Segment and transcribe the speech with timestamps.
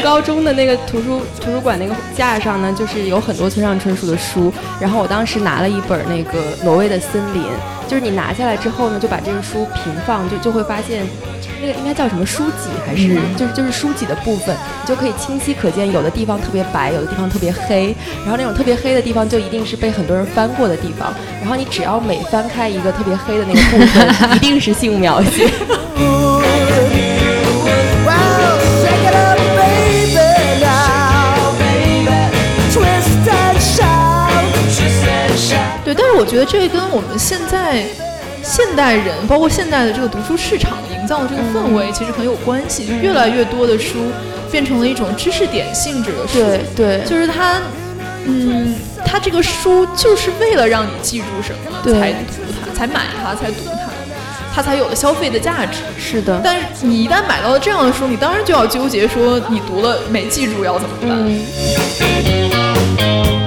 [0.00, 4.52] 们高中的那个图书图书馆那个架上呢，就是有很多村上春树的书。
[4.80, 7.42] 然后我当时拿了一本那个《挪威的森林》，
[7.86, 11.06] 就是你拿下来之后呢，就把这个书平放，就就会发现，
[11.60, 17.94] 那个应该叫什么书脊还是就是就是书脊的部分，你就可以清晰可见，有的地方特别白，有的地方特别黑。
[18.22, 21.12] 然后那种特别黑的地方，就一定是被很多人翻过的地方。
[21.40, 25.50] 然后你只要每翻开一个特别黑的那个部分，一定是性描写。
[36.20, 37.82] 我觉得这跟我们现在
[38.42, 42.84] 现代人，包括现代的这个读书市场营造的这个氛围，其实很有关系。
[42.86, 43.94] 就越来越多的书
[44.52, 47.62] 变成了一种知识点性质的书，对对，就是它，
[48.26, 53.88] 嗯，它这个书就是为了让你记住什么才读它，才买它，才读它，
[54.54, 55.78] 它才有了消费的价值。
[55.98, 61.08] 是的，但是你一旦买到了这样的书，你当然就要纠结说，你读了没记住要怎么办？
[63.08, 63.39] 博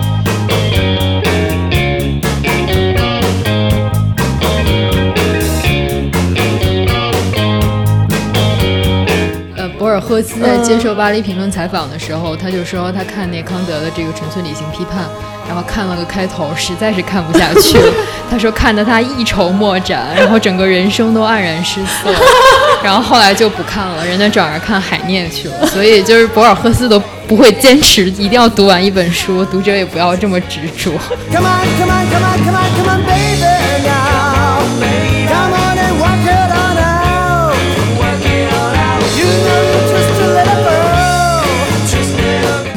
[9.94, 15.03] 尔赫斯在接受《巴黎评论》采访的时候，他就说他看那康德的这个《纯粹理性批判》，
[15.47, 17.94] 然后看了个开头，实在是看不下去了。
[18.30, 22.11] 他说看得他一筹莫展，然后整个人生都黯然失色，
[22.83, 25.67] 然后后来就不看了，人家转而看海涅去了。
[25.67, 30.91] 所以就是博尔赫斯都不会坚持一定要读完一本书，读者也不要这么执着。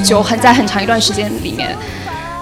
[0.07, 1.77] 就很在很长一段时间里面，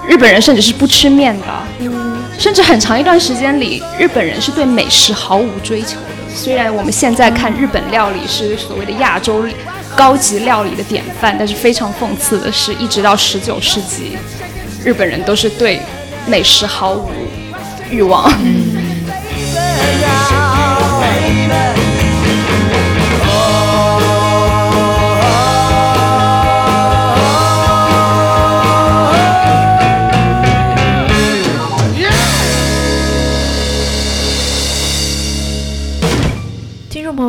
[0.07, 1.47] 日本人甚至是不吃面的，
[1.81, 6.35] 嗯，甚至很长一段时间里，日本人是对美食毫无追求的。
[6.35, 9.47] 虽然我们现在看日本料理是所谓的亚洲
[9.97, 14.19] 高级料理的典范，但是非常讽刺的是，一直到十九世纪，
[14.85, 15.81] 日本人都是对
[16.27, 17.11] 美食毫无
[17.91, 18.31] 欲望。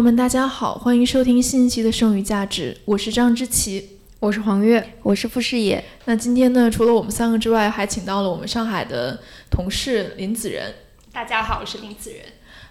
[0.05, 5.83] 们，大家好，欢迎收听新一期的《剩余价值》，我是张之琪，我是黄月，我是傅视野。
[6.05, 10.71] 那今天呢，除了我们三个之外，还请到了我们上海的同事林子仁。
[11.11, 12.19] 大家好，我是林子仁。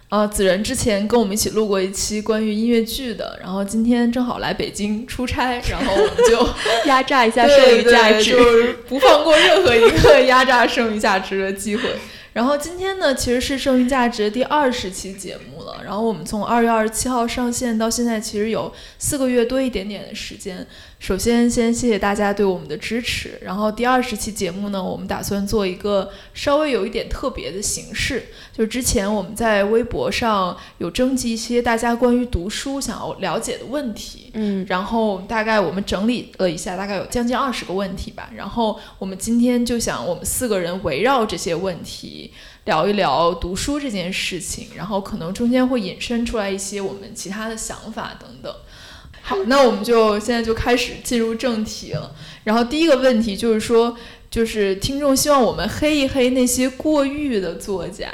[0.07, 6.47] 呃，子仁之前跟我们一起录过一期关于音乐剧的，然后今天正好来北京出差，然后我们就
[6.87, 11.83] 压榨一下剩余价值，就是不放过任何一个压榨剩余价值的机会。
[12.35, 15.81] 然后今天呢，其实是剩余价值第二十期节目了。
[15.85, 18.69] 然后我们从二月二十七号上线到现在，其实有
[18.99, 20.67] 四个月多一点点的时间。
[20.97, 23.37] 首先，先谢谢大家对我们的支持。
[23.41, 38.31] 然后第二十期节目呢，我们打算做一个稍微有一点特别的形式，就是之前我们在微博上有征集一些大家关于读书想要了解的问题，嗯，然后大概我们整理了一下，大概有将近二十个问题吧。
[38.35, 42.33] 然后我们今天就想，我们四个人围绕这些问题。
[42.65, 48.51] 聊一聊读书这件事情，然后可能中间会引申出来一些我们其他的想法等等。
[49.27, 52.13] 好，那我们就现在就开始进入正题了。
[52.43, 53.97] 然后第一个问题就是说，
[54.29, 58.07] 就是听众希望我们黑一黑那些过誉的作家。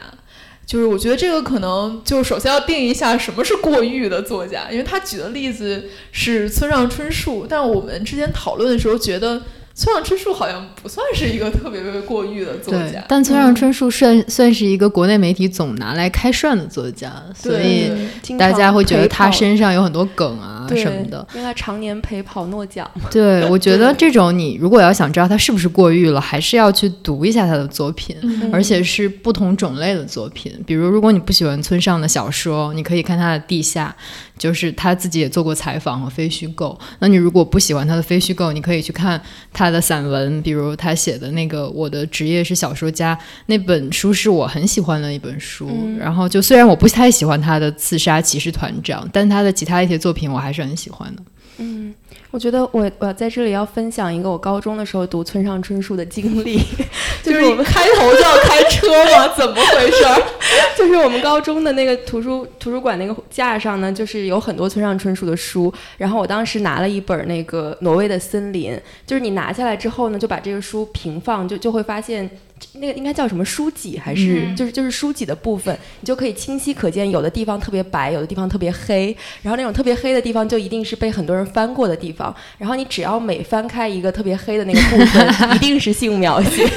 [0.65, 9.43] 就是我觉得这个可能就首先要定一下什么是过誉的作家，因为他举的例子是村上春树，但我们之前讨论的时候觉得。
[9.73, 17.91] 村上春树好像不算是一个特别过誉的作家，但村上春树算算是一个国内媒体总拿来开涮的作家，所以
[18.37, 21.25] 大家会觉得他身上有很多梗啊什么的。
[21.33, 23.09] 因为他常年陪跑诺奖嘛。
[23.09, 28.15] 对， 我觉得这种你如果要想知道他是不是过誉了，还是要去读一下他的作品，
[28.51, 30.51] 而且是不同种类的作品。
[30.65, 33.95] 比如，如果你不喜欢村上的小说，你可以看他的《地下》。
[34.41, 36.75] 就是他自己也做过采访和非虚构。
[36.97, 39.21] 那你如果不喜欢他的非虚构，你可以去看
[39.53, 43.15] 他的散文，比如他写的那个《我的职业是小说家》
[43.45, 45.69] 那本书是我很喜欢的一本书。
[45.97, 51.23] 然后就虽然我不太喜欢他的《刺杀骑士团长》，但他的其他一些作品我还是很喜欢的。
[51.57, 51.93] 嗯。
[52.31, 56.59] 我觉得我我在这里要分享一个我高中的时候读村上春树的经历，
[57.21, 58.87] 就是我们开头就要开车
[59.17, 59.27] 吗？
[59.35, 60.03] 怎么回事？
[60.77, 68.71] 就是我们高中的那个图书图书馆那个架上呢，就是有很多村上春树的书，然后我当时拿了一本那个《挪威的森林》，
[69.05, 72.29] 就是你拿下来之后呢，就把这个书平放，就就会发现。
[72.73, 86.67] 那个应该叫什么书脊还是、嗯就是就是书脊的部分，你就可以清晰可见，有的地方特别白，有的地方特别黑，然后那种特别黑的地方就一定是被很多人翻过的地方，然后你只要每翻开一个特别黑的那个部分， 一定是性描写。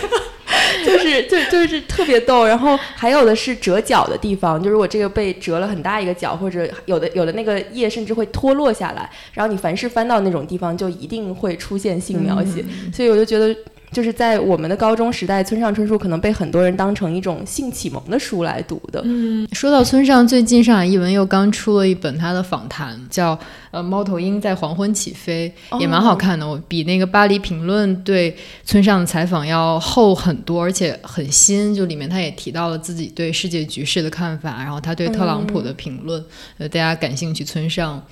[0.84, 12.62] 就是就就是特别逗，然后还有的是折角的地方，就是我这个被折了很大一个角，或者有的有的那个页甚至会脱落下来，然后你凡是翻到那种地方，就一定会出现性描写，
[12.92, 13.56] 所以我就觉得。
[13.94, 19.00] 就是在我们的高中时代，村上春树可能被很多人当成一种性启蒙的书来读的。
[19.04, 23.36] 嗯，说到村上，最近上海译文又刚出了一本他的访谈，叫
[23.70, 25.50] 《呃猫头鹰在黄昏起飞》，
[25.80, 26.46] 也蛮好看的。
[26.46, 31.72] 我比那个巴黎评论对村上的采访要厚很多，而且很新。
[31.72, 36.22] 就里面他也提到了自己对世界局势的看法，然后他对特朗普的评论。
[36.58, 38.04] 呃，大家感兴趣，村上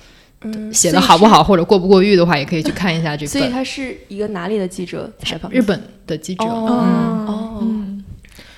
[0.43, 3.31] 嗯，写的好不好或者过不过誉的话，也可以去看一下这个？
[3.31, 3.51] 所以本。
[3.51, 5.51] 他是一个哪里的记者采访？
[5.51, 8.03] 日本的记者，哦嗯，哦，嗯，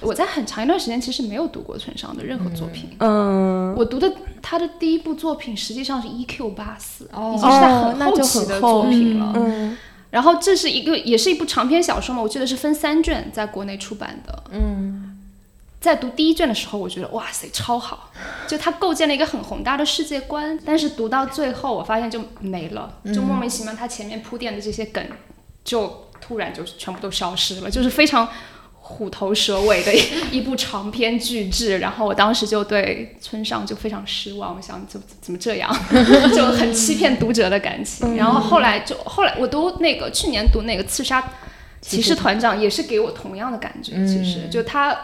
[0.02, 2.90] 我在很长一段时间其实没有读过村上的任何作品。
[3.00, 4.12] 嗯，我读的
[4.42, 6.50] 他的第一部作品实际上是《E.Q.
[6.52, 9.34] 八四》，哦已经是在很后那就期的作品了。
[9.36, 9.78] 嗯
[10.12, 14.44] 然后这是一个也是一部长篇小说嘛，我记得是分三卷在国内出版的。
[14.54, 15.05] 嗯
[15.86, 18.12] 在读第一卷的时候，我觉得哇塞超好，
[18.48, 20.60] 就他构建了一个很宏大的世界观。
[20.66, 25.06] 但是读到最后，我发现就没了，就莫名其妙，他前面铺垫的这些梗，
[25.64, 28.28] 就突然就全部都消失了，就是非常
[28.74, 31.78] 虎头蛇尾的一一部长篇巨制。
[31.78, 35.72] 然后我当时就对村上就非常失望，我想怎怎么这样，
[36.36, 38.18] 就很欺骗读者的感情。
[38.18, 41.32] 然后后来就后来我读那个去年读那个刺杀
[41.80, 43.94] 骑士团长，也是给我同样的感觉。
[44.08, 44.98] 其实就他。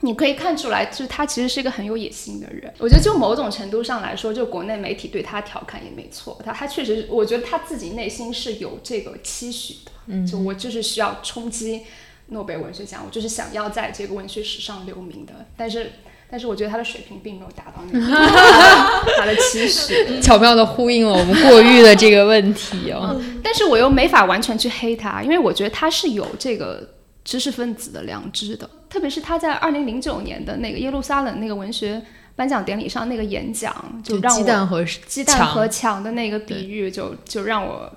[0.00, 2.72] 你可以看出来，就是他其实是一个很有野心的人。
[2.78, 6.38] 我觉得就某种程度上来说，就国内媒体对他调侃也没错。
[6.44, 9.92] 他他确实，我觉得他自己内心是有这个期许的。
[10.08, 11.82] 嗯，就我就是需要冲击
[12.28, 15.32] 诺贝尔文学奖，我就是想要在这个文学史上留名的。
[15.56, 15.92] 但是，
[16.30, 18.06] 但是我觉得他的水平并没有达到那个
[19.16, 20.20] 他的期许。
[20.20, 23.20] 巧妙的呼应了我们过誉的这个问题哦。
[23.42, 26.86] 但是我又没法完全去黑他，因为我觉得他是有这个
[27.26, 28.70] 知识分子的良知的。
[28.88, 32.00] 特别是他在二零零九年的那个耶路撒冷那个文学
[32.36, 37.92] 颁奖典礼上那个演讲，就让我鸡蛋和鸡蛋和墙的那个比喻就，就让我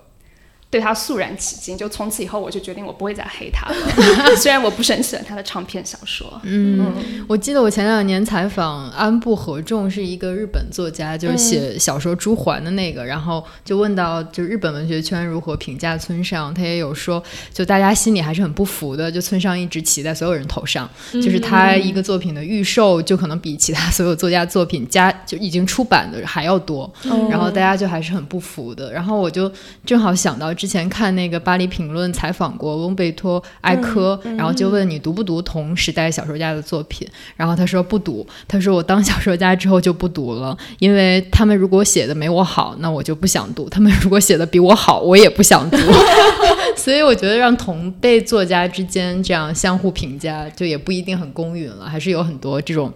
[0.70, 1.78] 对他肃然起敬。
[1.78, 3.76] 就从此以后，我就决定我不会再黑他了。
[4.38, 6.40] 虽然我不是很喜欢他的唱片小说。
[6.44, 6.94] 嗯，
[7.28, 17.24] 我记得我前两年采访安部和重，是一个日本作家，就是写小说《朱鹮》的那个，然后就问到，就日本文学圈如何评价村上，他也有说，
[17.54, 26.92] 就大家心里还是很不服的，就村上一直骑在所有人头上，就是他一个作品的预售就可能比其他所有作家作品加就已经出版的还要多，
[27.30, 28.92] 然后大家就还是很不服的。
[28.92, 29.52] 然后我就
[29.86, 37.08] 正好想到之前看那个巴黎评论采访过翁贝托埃科，然后就问你读不读同时代小说家的作品，
[37.38, 45.78] 然后他说不读，他说我当小说家之后就不读了，因为他们如果写的没我好，那我就不想读；他们如果写的比我好，我也不想读。
[46.76, 52.92] 所以我觉得让同辈作家之间这样相互评价，就也不一定很公允了，还是有很多这种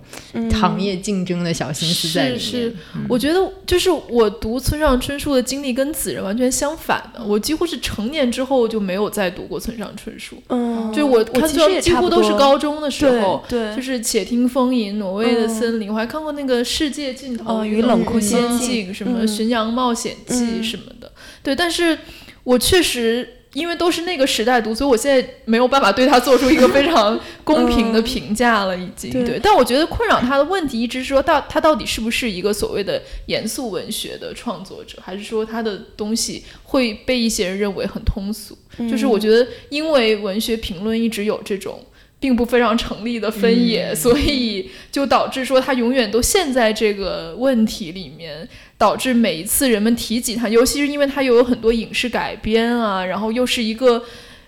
[0.51, 2.39] 行业竞争的小心思在里面。
[2.39, 2.75] 是是，
[3.07, 10.37] 我觉得就是我读村上春树的经历跟子人完全相反的，我几乎是成年之后就没有再读过村上春树。
[10.49, 20.63] 嗯，就我我其实几乎都是高中的时候，对，就是《且听风吟》《挪威的森林》我还看过那个《世界尽头哦与与冷酷仙仙境》什么嗯《巡洋冒险记》嗯。
[20.63, 21.97] 什么的，对，但是
[22.43, 23.27] 我确实。
[23.53, 29.39] 因为都是那个时代读，所以我现在没有办法对他做出一个非常公平的评价了，已经、对对。
[29.41, 38.57] 但我觉得困扰他的问题一直是说到他到底是不是一个所谓的严肃文学的创作者，还是说他的东西会被一些人认为很通俗？
[38.89, 41.79] 就是我觉得，因为文学评论一直有这种
[42.23, 54.05] 并不非常成立的分野，所以就导致说他永远都陷在这个问题里面，导致每一次人们提及他，尤其是因为他又有很多影视改编啊，然后又是一个。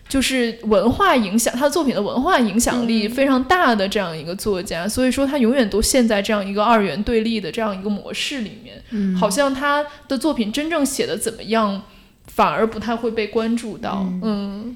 [0.07, 9.15] 就是文化影响他的作品的文化影响力非常大的这样一个作家，所以说他永远都陷在这样一个二元对立的这样一个模式里面，嗯。
[9.15, 11.81] 好像他的作品真正写的怎么样，
[12.27, 14.75] 反而不太会被关注到，嗯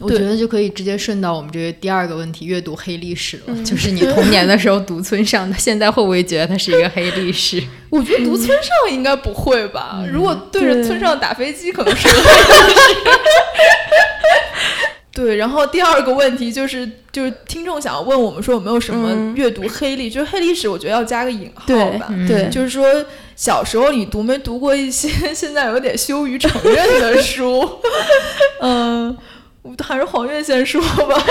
[0.00, 3.64] 我觉得就可以直接顺到我们这个第二个问题，阅读黑历史了。
[3.64, 7.62] 就是你童年的时候读村上，现在会不会觉得它是一个黑历史？
[7.90, 10.04] 我觉得读村上应该不会吧？
[10.12, 12.94] 如果对着村上打飞机，可能是个黑历史。
[15.10, 22.06] 对，然后第二个问题就是，就是听众想要问我们说有没有什么嗯阅读黑历，就是黑历史，我觉得要加个引号对吧。
[22.28, 22.86] 对，就是说，
[23.34, 27.68] 小时候你读没读过一些 现在有点羞于承认的书？
[29.78, 31.24] 嗯，还是黄月先说吧。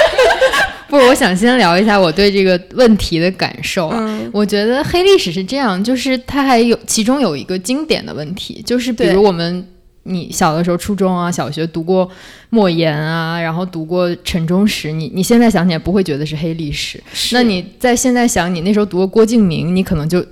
[0.88, 3.96] 不是，我想先聊一下我对这个问题的感受啊。
[3.98, 9.66] 嗯我觉得黑历史是这样，就是它还有其中有一个经典的问题，就是比如我们
[10.02, 12.08] 你小的时候初中啊、小学读过
[12.50, 17.02] 莫言啊，然后读过陈忠实，你你现在想起来不会觉得是黑历史。
[17.32, 20.24] 那你在现在想，你那时候读过郭敬明，你可能就。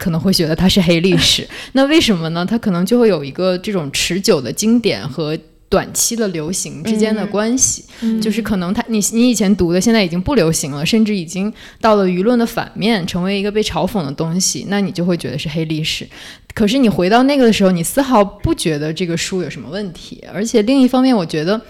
[0.00, 2.46] 可能会觉得它是黑历史，那为什么呢？
[2.48, 5.36] 它可能就会有一个这种持久的经典和
[5.68, 7.84] 短期的流行之间的关系。
[8.00, 16.08] 嗯就是可能它你你以前读的现在已经不流行了，甚至已经到了舆论的反面，成为一个被嘲讽的东西，那你就会觉得是黑历史。
[16.54, 21.60] 可是你回到那个的时候，你丝毫不觉得这个书有什么问题，而且另一方面，我觉得。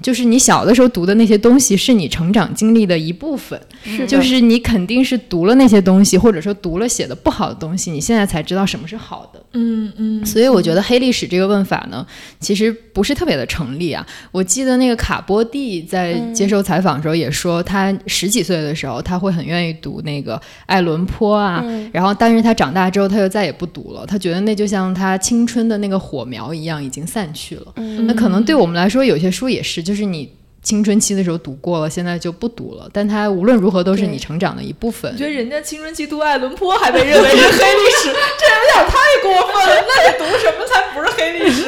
[0.00, 3.60] 就是你小的时候读的那些东西，是你成长经历的一部分。
[3.82, 9.42] 是就是你肯定是读了那些东西，或者说读了写的不好的东西，你现在才知道什么是好的。
[9.54, 12.06] 嗯嗯，所以我觉得黑历史这个问法呢，
[12.38, 14.06] 其实不是特别的成立啊。
[14.30, 27.72] 我记得那个卡波蒂在接受采访的时候也说，他十几岁的时候他会很愿意读那个爱伦坡啊，然后但是他长大之后他就再也不读了，他觉得那就像他青春的那个火苗一样，已经散去了。
[28.06, 30.36] 那可能对我们来说，有些书也是，就是你。
[30.60, 35.16] 青春期的时候读过了，现在就不读了，但它无论如何都是你成长的一部分我。
[35.16, 38.92] 觉得人家青春期读爱伦坡还被认为是黑历史， 这有点太
[39.22, 39.84] 过分了。
[39.88, 41.62] 那你读什么才不是黑历史？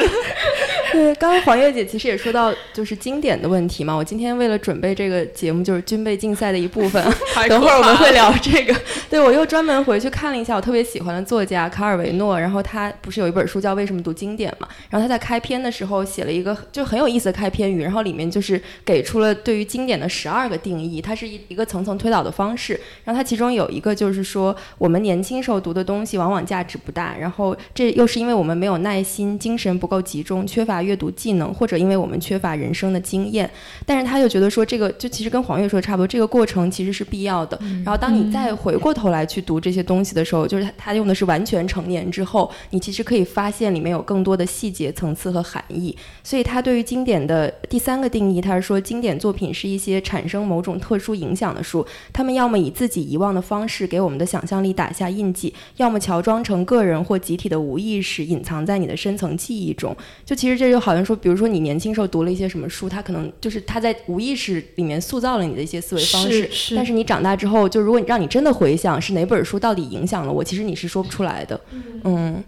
[0.93, 3.95] 对，刚刚黄月姐其实也说到就是经典的问题嘛。
[3.95, 7.01] 我今天为了准备这个节目，就是军备竞赛的一部分。
[7.47, 8.75] 等会儿我们会聊这个。
[9.09, 14.67] 对我又专门回去看了一下我特别喜欢的作家卡尔维诺，然后他不是有一本书叫《为什么读经典》嘛？
[14.89, 22.79] 然后他在开篇的时候写了一个就很有意思的开篇语，然后里面就是给出了对于经典的十二个定义，它是一一个层层推导的方式。
[23.03, 33.49] 然后它其中有一个就是说，我们年轻时候读的东西往往价值不大，然后这又是因为我们没有耐心，精神不够集中，缺乏阅读技能，或者因为我们缺乏人生的经验。
[33.85, 37.59] 但是他又觉得说，这个就其实跟黄月说的差不多，这个过程其实是必要的。
[37.83, 45.95] 然后当你再回过头来去读这些东西的时候，就是他他用的是完全成年之后，你其实可以发现里面有更多的细节层次和含义。
[46.23, 59.95] 所以他对于经典的第三个定义，他是说经典作品是一些产生某种特殊影响的书，他们要么以自己遗忘的方式给我们的想象力打下印记，要么乔装成个人或集体的无意识，隐藏在你的深层记忆中。
[60.25, 66.75] 就其实这就好像说，比如说你年轻时候读了一些什么书，他可能就是他在无意识里面塑造了你的一些思维方式，是是。
[66.75, 71.59] 但是你长大之后，就如果你让你真的回想是哪本书到底影响了我，其实你是说不出来的。
[72.03, 72.43] 嗯，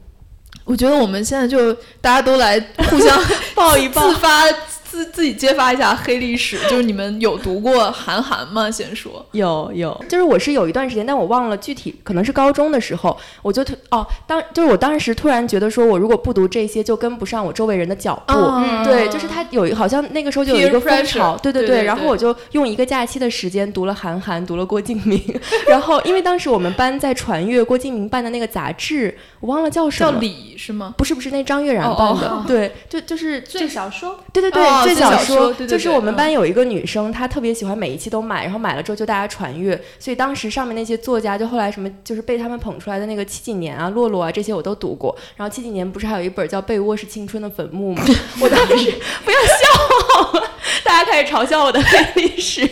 [0.63, 3.21] 我觉得我们现在就大家都来互相
[3.53, 4.09] 抱一抱。
[4.09, 4.43] 自发
[4.93, 6.59] 自自己揭发一下黑历史。
[6.69, 8.69] 就是你们有读过韩寒吗？
[8.69, 9.25] 先说。
[9.31, 18.33] 有有，就是我是有一段时间，但我忘了具体，可能是高中的时候，我就突哦，当就是我当时突然觉得说，我如果不读这些，就跟不上我周围人的脚步。
[18.35, 25.19] 嗯对，就是他有一好像那个时候就有一个风 pressure，潮，对对对对对然后我就用一个假期的时间读了韩寒，读了郭敬明，
[25.67, 30.19] 然后因为当时我们班在传阅郭敬明办的那个杂志，我忘了叫什叫么。
[30.21, 30.95] 李是吗？
[30.97, 45.13] 不是不是，那张悦然哦办的，哦对，就就是最小说，对对对，最哦最小说就是我们班嗯有一个女生，她特别喜欢每一期都买，然后买了之后就大家传阅，所以当时上面那些作家，就后来什么就是被他们捧出来的那个七几年啊、洛洛啊这些我都读过。
[45.35, 48.01] 然后七几年不是还有一本叫《被窝是青春的坟墓》吗？
[48.39, 48.73] 我当时
[49.25, 50.43] 不要笑我，
[50.83, 52.65] 大家开始嘲笑我的黑 历史，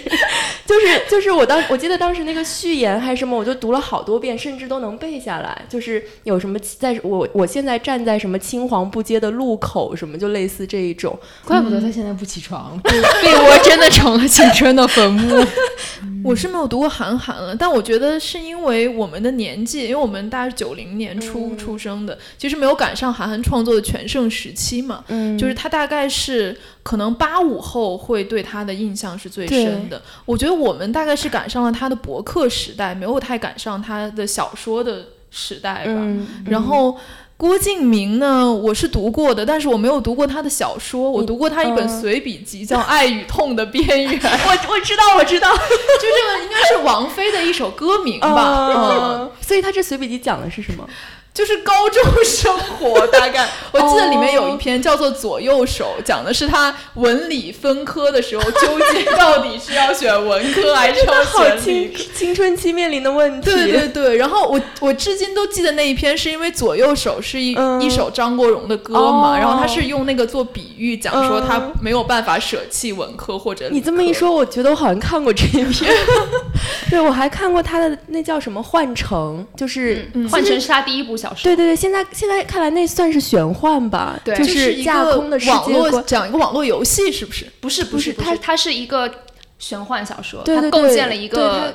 [0.66, 5.60] 就是就是我当我记得当时那个序言还是什么，我就读了好多遍，甚至都能背下来。
[5.70, 11.18] 就是有什么在我我现在站在什么青黄不接的路口，什么就类似这一种。
[11.46, 15.46] 怪不得他现在不起床，被窝真的成了青春的坟墓。
[16.24, 25.04] 我是没有读过韩寒了，但我觉得是因为我们的年纪，因为我们大概是九零年初出生的，其实没有赶上韩寒创作的全盛时期嘛。
[25.08, 30.02] 嗯就是他大概是可能八五后会对他的印象是最深的。
[30.26, 35.94] 我觉得我们大概是赶上了他的博客时代，没有太赶上他的小说的时代吧。
[35.96, 36.98] 嗯，然后
[37.38, 44.20] 郭敬明呢，我是读过的，但是我没有读过他的小说，我读过他一本嗯随笔集，叫《爱与痛的边缘》。
[44.22, 48.76] 我我知道我知道， 就这个应该是王菲的一首歌名吧，嗯，
[49.22, 50.88] 嗯，所以他这随笔集讲的是什么？
[51.34, 62.04] 就是高中生活，大概 我记得里面有一篇叫做《左右手》，讲的是他文理分科的时候纠结到底是要选文科还是要好选理 青科。
[62.14, 63.50] 青春期面临的问题。
[63.50, 75.92] 对对对，然后我我至今都记得那一篇，是因为《左右手》是一、嗯一首张国荣的歌嘛，哦然后他是用那个做比喻，讲说嗯他没有办法舍弃文科或者科，你这么一说，我觉得我好像看过这一篇。
[76.90, 81.44] 对，我还看过他的那叫什么《幻城》，就是嗯换成是他第一部小说。
[81.44, 84.20] 对对对，现在现在看来那算是玄幻吧？
[84.26, 86.02] 对就就是一个架空的世网络。
[86.02, 87.46] 讲一个网络游戏，是不是？
[87.62, 89.10] 不是不是，不是它它它是一个
[89.60, 91.74] 玄幻小说，对对对它构建了一个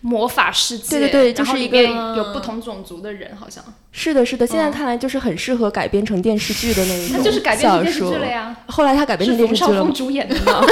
[0.00, 3.62] 魔法世界，对对对就是一个然后里面有不同种族的人，好像
[3.92, 8.56] 是的，是的，现在嗯看来就是很适合改编成电视剧的那一种它就是改编成小电视剧说了呀。
[8.66, 9.68] 后来他改编成电视剧了？
[9.68, 10.60] 冯绍峰主演的呢，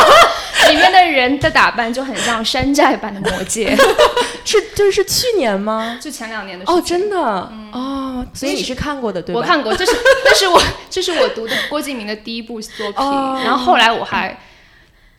[0.68, 3.76] 里面的人的打扮就很像山寨版的魔戒，
[4.44, 5.98] 是就是是去年吗？
[6.00, 7.18] 就前两年的时候哦，真的、
[7.72, 9.40] 哦，所以你是看过的对吧？
[9.40, 9.92] 我看过， 这是
[10.24, 14.38] 这是我这是我读的郭敬明的第一部作品，哦然后后来我还。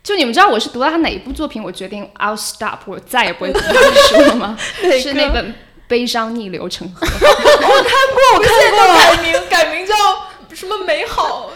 [0.03, 4.57] 就你们知道我是读到他哪一部作品，我决定 I'll stop，我再也不会读他的书了吗？
[4.99, 5.49] 是那本
[5.87, 7.05] 《悲伤逆流成河》。
[7.13, 9.93] 我看过我看过改名，改名叫
[10.55, 11.51] 什么美好。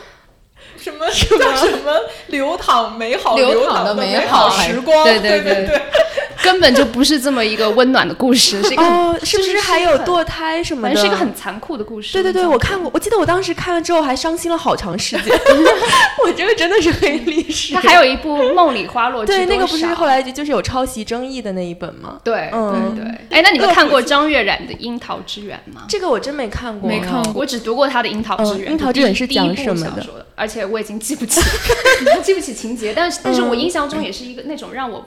[0.86, 1.06] 什么
[1.40, 1.92] 叫什么
[2.28, 5.04] 流淌美好流淌淌的美美好时光？
[5.04, 5.82] 对对对对，
[6.44, 10.94] 根本就不是这么一个温暖的故事，是一个、哦，是不是还有堕胎什么的？
[10.94, 12.14] 反正是一个很残酷的故事。
[12.14, 15.36] 对对对，我看过，我记得我当时看了之后还伤心了好长时间。
[16.24, 17.74] 我觉得真的是黑历史。
[17.74, 22.20] 他还有一部《梦里花落知对那个不是后来就就是有抄袭争议的那一本吗？
[22.24, 23.12] 对嗯对对。
[23.32, 25.82] 哎，那你们看过张悦然的《樱桃之源》吗？
[25.90, 31.40] 这个我真没看过，没看过我只读过他的《樱桃之源》嗯樱桃之源是第一部讲什么的小说的，而且我已经记不起，
[32.22, 35.06] 记不起情节，但是但是我印象中也是一个那种让我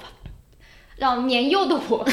[0.96, 2.02] 让年幼的我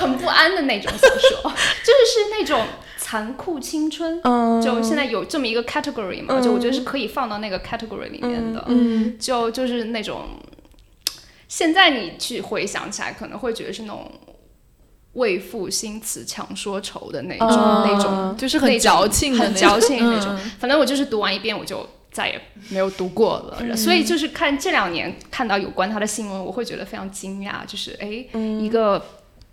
[0.00, 1.42] 很不安的那种小说，
[1.84, 2.64] 就是是那种
[2.96, 4.18] 残酷青春。
[4.24, 9.18] 嗯，就现在有这么一个 category 嘛，嗯就我觉得是可以放到那个 category 里面的，嗯。
[9.18, 10.26] 就就是那种，
[11.48, 14.10] 现在你去回想起来，可能会觉得是那种
[15.16, 20.34] 为赋新词强说愁的那种、嗯那种，就是很矫情的很那种矫情那种。
[20.34, 23.76] 嗯反正我就是读完一遍，我就再也没有读过了。
[23.76, 28.24] 所以就是看这两年看到有关他的新闻，我会觉得非常惊讶，就是哎，
[28.60, 29.04] 一个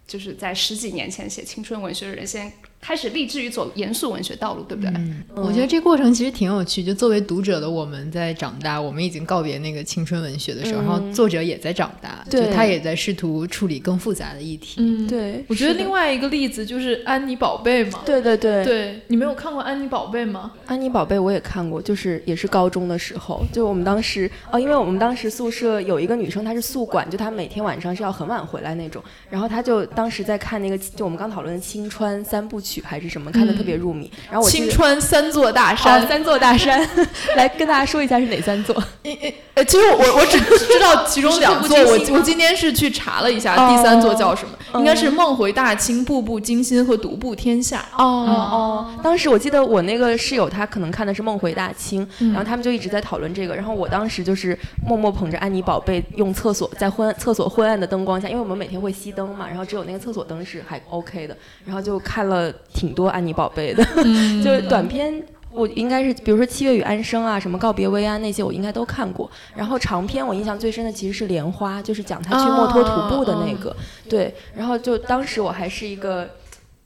[0.08, 2.54] 就是在十几年前写青春文学的人，现在
[2.84, 4.92] 开始立志于走严肃文学道路，对不对？
[5.36, 6.84] 我觉得这过程其实挺有趣。
[6.84, 14.82] 就作为读者的我们在长大，我们已经告别那个青春文学的时候，然后作者也在长大，对就他也在试图处理更复杂的议题。
[14.82, 18.02] 嗯，对，我觉得另外一个例子就是安妮宝贝嘛。
[18.06, 20.52] 对对对对，你没有看过安妮宝贝吗？
[20.66, 34.10] 安妮宝贝我也看过，就是也是高中的时候，就我们当时哦，因为我们当时宿舍有一个女生，她是宿管，就她每天晚上是要很晚回来那种，然后她就当时在看那个，就我们刚讨论的青川三部曲还是什么，看的特别入迷。
[34.30, 36.08] 然后我青得川三座大山、山。
[36.08, 36.88] 三座大山，
[37.36, 38.76] 来跟大家说一下是哪三座？
[39.56, 44.52] 呃，其实我我只 知道其中两座，我我今天是去查了一下，哦第三座叫什么？
[44.58, 47.86] 嗯应该是梦回大清、步步惊心和独步天下。
[47.96, 63.84] 哦哦，当时我记得我那个室友他可能看的是《梦回大清》，然后他们就一直在讨论这个，然后我当时就是默默捧着安妮宝贝，用厕所在昏厕所昏暗的灯光下，因为我们每天会熄灯嘛，然后只有那个厕所灯是还 OK 的，然后就看了挺多安妮宝贝的，
[64.44, 65.24] 就是短片。
[65.56, 69.30] 我应该是，比如说《七月与安生》啊，什么《告别薇安》那些，我应该都看过。
[69.56, 73.76] 然后长篇我印象最深的其实是《莲花》，就是讲他去墨脱徒步的那个。
[74.10, 76.28] 对，然后就当时我还是一个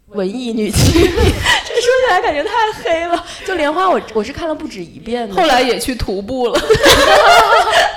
[0.08, 2.50] 文艺女青年， 这说起来感觉太
[2.84, 3.24] 黑了。
[3.46, 6.60] 就莲花我，我是看了不止一遍的，后来也去徒步了。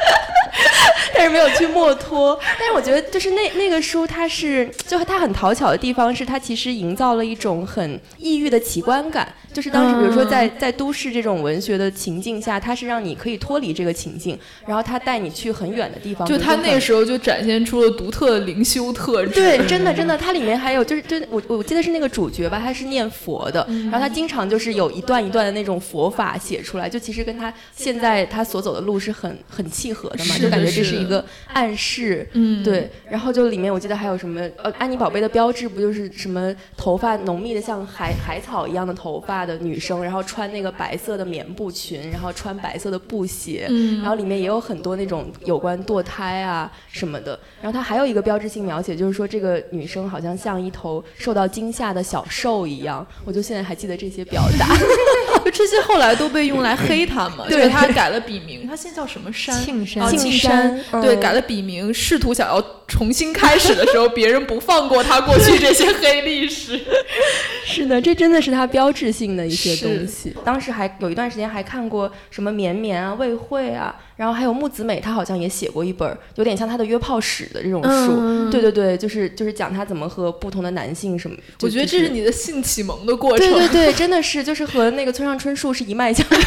[1.15, 2.39] 但是没有去墨脱。
[2.59, 9.33] 但是我觉得，就是那那个书，它是就它很讨巧的地方是，它其实营造了一种很异域的奇观感。
[9.53, 16.27] 就是当时，比如说在在都市这种文学的情境下，它是让你可以脱离这个情境，然后它带你去很远的地方。
[16.27, 19.33] 就他那时候就展现出了独特的灵修特质。
[19.35, 32.29] 对，真的真的，它里面还有就是就我我记得是那个主角吧，他是念佛的，然后他经常就是有一段一段的那种佛法写出来，就其实跟他现在他所走的路是很很契合的嘛，就感觉这是一个暗示。
[32.33, 47.39] 嗯，对，然后就里面我记得还有什么呃，安妮宝贝的标志不就是什么头发浓密的像海海草一样的头发的女生，然后穿那个白色的棉布裙，然后穿白色的布鞋，嗯然后里面也有很多那种有关堕胎啊什么的。
[47.61, 53.07] 然后它还有一个标志性描写，就是说这个女生好像像一头受到惊吓的小兽一样。
[53.25, 54.67] 我就现在还记得这些表达。
[55.45, 57.45] 就 这些后来都被用来黑他嘛。
[57.49, 59.55] 对就是他改了笔名，他现在叫什么山？
[59.63, 66.81] 庆山啊，庆庆山对，嗯改了笔名，试图想要重新开始的时候，别人不放过他过去这些黑历史。
[67.65, 70.35] 是的，这真的是他标志性的一些东西。
[70.45, 78.17] 当时还有一段时间还看过什么绵绵啊、魏慧啊，然后还有木子美，她好像也写过一本有点像她的约炮史的这种书。
[78.19, 81.37] 嗯对对对，就是就是讲她怎么和不同的男性什么。
[81.63, 83.47] 我觉得这是你的性启蒙的过程。
[83.47, 86.39] 对对对，真的是就是和那个村上春树是一脉相承。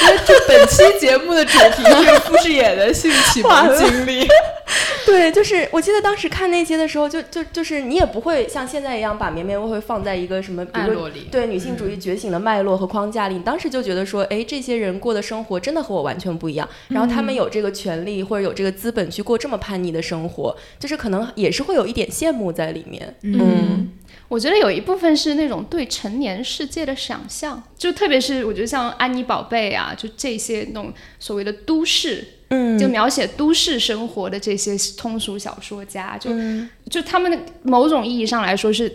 [0.26, 4.26] 这本期节目的主题是傅视野的性启蒙经历。
[5.04, 13.34] 对，就是我记得当时看那些的时候，就就就是你也不会像现在一样把绵绵微会放在一个什么脉络里，对女性主义觉醒的脉络和框架里。
[13.34, 16.68] 你当时就觉得说，哎，这些人过的生活真的和我完全不一样。
[16.88, 23.14] 然后他们有这个权利或者有这个资本去过这么叛逆的生活，就是可能也是会有一点羡慕在里面。
[23.22, 23.92] 嗯。
[24.28, 36.30] 我觉得有一部分是那种对成年世界的想象，就特别是我觉得像安妮宝贝啊，就这些那种所谓的都市，嗯，就描写都市生活的这些通俗小说家，就
[36.90, 38.92] 就他们某种意义上来说是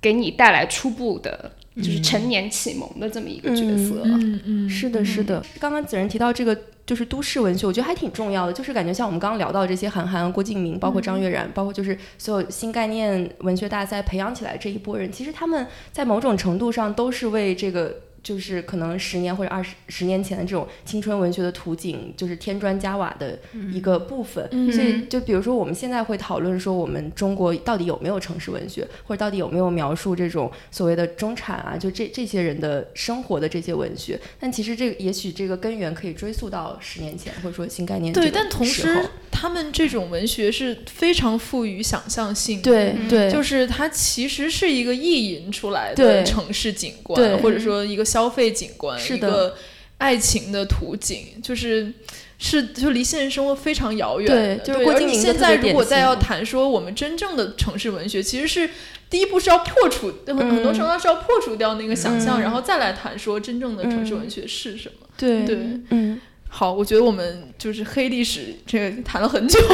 [0.00, 1.52] 给你带来初步的。
[1.76, 5.44] 就是成年启蒙的这么一个角色，嗯嗯，是的，是的。
[5.60, 8.52] 刚刚子仁提到这个，就是都市文学，我觉得还挺重要的。
[8.54, 17.94] 就是感觉像我们刚刚聊到这些韩寒、郭敬明，包括张悦然，包括就是所有新概念文学大赛培养起来这一波人，其实他们在某种程度上都是为这个。
[18.26, 23.38] 就是可能十年或者二十十年前的这种青春文学的图景，就是添砖加瓦的
[23.72, 24.44] 一个部分。
[24.72, 34.18] 所以，就比如说我们现在会讨论说，我们中国到底有没有城市文学，或者到底有没有描述这种所谓的中产啊，就这这些人的生活的这些文学。
[34.40, 42.60] 但其实这个也许这个根源可以追溯到十年前，或者说新概念对，但同时他们这种文学是非常富于想象性。
[42.60, 48.04] 对对，就是它其实是一个意淫出来的城市景观，或者说一个。
[48.16, 49.54] 消费景观，一个
[49.98, 51.92] 爱情的图景，就是
[52.38, 54.26] 是就离现实生活非常遥远。
[54.26, 58.70] 对，就是而你现在如果再要谈说我们真正的城市文学，其实是
[59.10, 65.06] 第一步是要破除，很很多程度上是要破除掉那个想象，然后再来谈说真正的城市文学是什么。
[65.18, 65.58] 对对，
[65.90, 69.60] 嗯，好，我觉得我们就是黑历史这个谈了很久。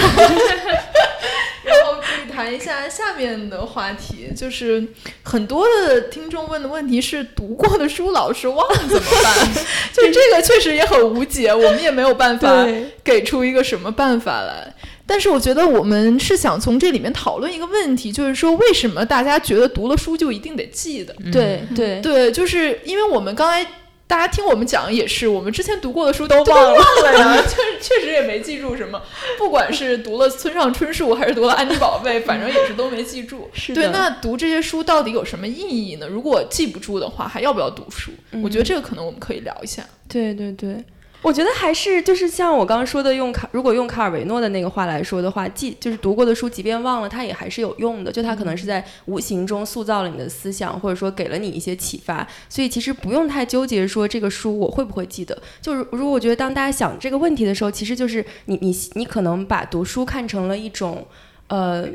[2.32, 4.82] 谈一下下面的话题，就是
[5.22, 9.48] 很多的听众问的问题是：读过的书老是忘怎么办？
[9.92, 12.66] 就这个确实也很无解，我们也没有办法
[13.04, 14.74] 给出一个什么办法来。
[15.06, 21.14] 但是我觉得我们是想从这里面讨论一个问题，就是说为什么大家觉得读了书就一定得记得？
[21.30, 23.66] 对对对，就是因为我们刚才。
[24.12, 29.00] 大家听我们讲也是，我们之前读过的书都忘了呀，确 确实也没记住什么。
[29.38, 33.50] 不管是读了村上春树，还是读了安妮宝贝， 反正也是都没记住。
[33.74, 36.06] 对，那读这些书到底有什么意义呢？
[36.06, 38.10] 如果记不住的话，还要不要读书？
[38.42, 39.82] 我觉得这个可能我们可以聊一下。
[40.06, 40.84] 对对对。
[41.22, 48.10] 我觉得还是就是像我刚刚说的，用卡如果用卡尔维诺的那个话来说的话，记就是读过的书，即便忘了，它也还是有用的。
[48.10, 52.26] 就它可能是在无形中塑造了你的思想，或者说给了你一些启发。
[52.48, 55.40] 所以其实不用太纠结说这个书我会不会记得。
[55.60, 61.06] 就是如果我觉得当大家想这个问题的时候，其实就是你你你可能把读书看成了一种，
[61.46, 61.86] 呃。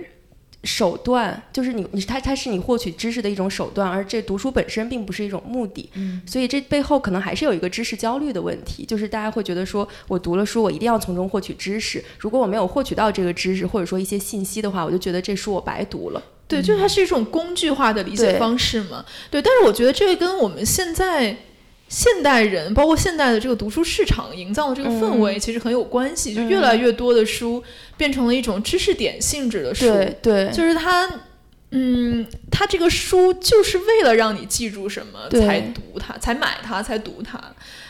[0.63, 5.89] 手段就是你，你它它是你获取知识的一种手段，而这读书本身并不是一种目的。
[5.93, 12.03] 嗯，所以这背后可能还是有一个知识焦虑的问题，就是大家会觉得说，我读了书，我一定要从中获取知识。
[12.19, 16.21] 如果我没有获取到这个知识，或者说一些信息的话，我就觉得这书我白读了。
[16.47, 19.05] 对，就是它是一种工具化的理解方式嘛。
[19.29, 21.37] 对，但是我觉得这个跟我们现在。
[21.89, 26.33] 现代人，包括现代的这个读书市场营造的这个氛围，其实很有关系。
[26.33, 27.63] 就越来越多的书
[27.95, 29.85] 变成了一种知识点性质的书，
[30.21, 31.09] 对，就是它，
[31.71, 37.41] 嗯，它这个书就是为了让你记住什么才读它，才买它，才读它，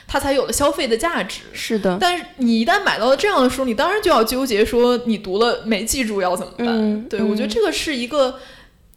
[0.07, 1.41] 它才有了消费的价值。
[1.51, 7.03] 是的，但是你一旦买到了这样的书，你当然就要纠结说你读了没记住要怎么办？
[7.09, 8.39] 对我觉得这个是一个。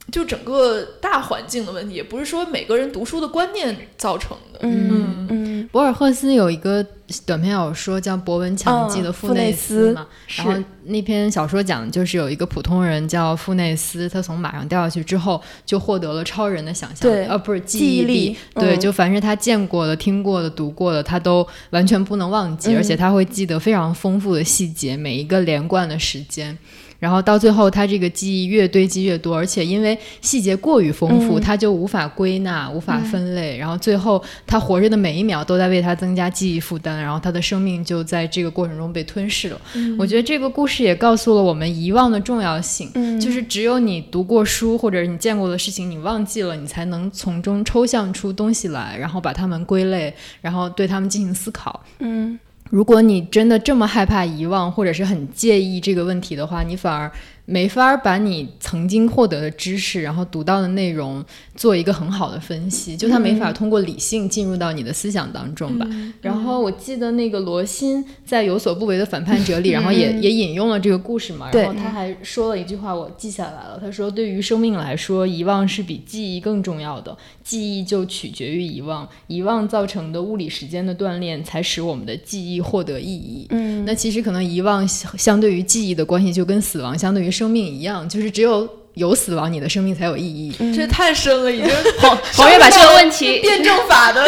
[0.09, 4.59] 就整个大环境的问题，也不是说每个人读书的观念造成的。
[4.63, 6.85] 嗯嗯，博尔赫斯有一个
[7.25, 26.57] 短篇小说叫《博文强记》的富内斯嘛，然后那篇小说讲的就是有一个普通人叫富内斯，他从马上掉下去之后就获得了超人的想象力，呃，不是记忆力，对，就凡是他见过的、听过的、读过的，他都完全不能忘记，而且他会记得非常丰富的细节，每一个连贯的时间。
[27.01, 33.57] 然后到最后，他这个记忆越堆积越多，而且因为细节过于丰富，他就无法归纳、无法分类。
[33.57, 39.59] 然后最后，他活着的每一秒都在为他增加记忆负担，然后他的生命就在这个过程中被吞噬了。
[39.97, 51.83] 我觉得这个故事也告诉了我们遗忘的重要性，就是只有你读过书或者你见过的事情，你忘记了，你才能从中抽象出东西来，然后把它们归类，然后对他们进行思考。
[51.97, 52.39] 嗯。
[52.71, 57.11] 如果你真的这么害怕遗忘，或者是很介意这个问题的话，你反而
[57.51, 61.23] 没法把你曾经获得的知识，然后读到的内容
[61.55, 65.85] 做一个很好的分析，就他没法通过理性进入到你的思想当中吧。
[66.21, 71.49] 然后我记得那个罗欣在《有所不为的反叛者》里，然后也也引用了这个故事嘛。
[71.51, 73.77] 然后他还说了一句话，我记下来了。
[73.81, 77.17] 他说：“对于生命来说，遗忘是比记忆更重要的。
[77.43, 90.53] 记忆就取决于遗忘，遗忘造成的物理时间的锻炼，才使我们的记忆获得意义。”嗯，那其实可能遗忘相对于记忆的关系，就跟死亡相对于生命一样，就是只有有死亡，你的生命才有意义。
[90.75, 91.67] 这太深了，已经。
[91.97, 94.23] 黄黄月把这个问题辩证法的。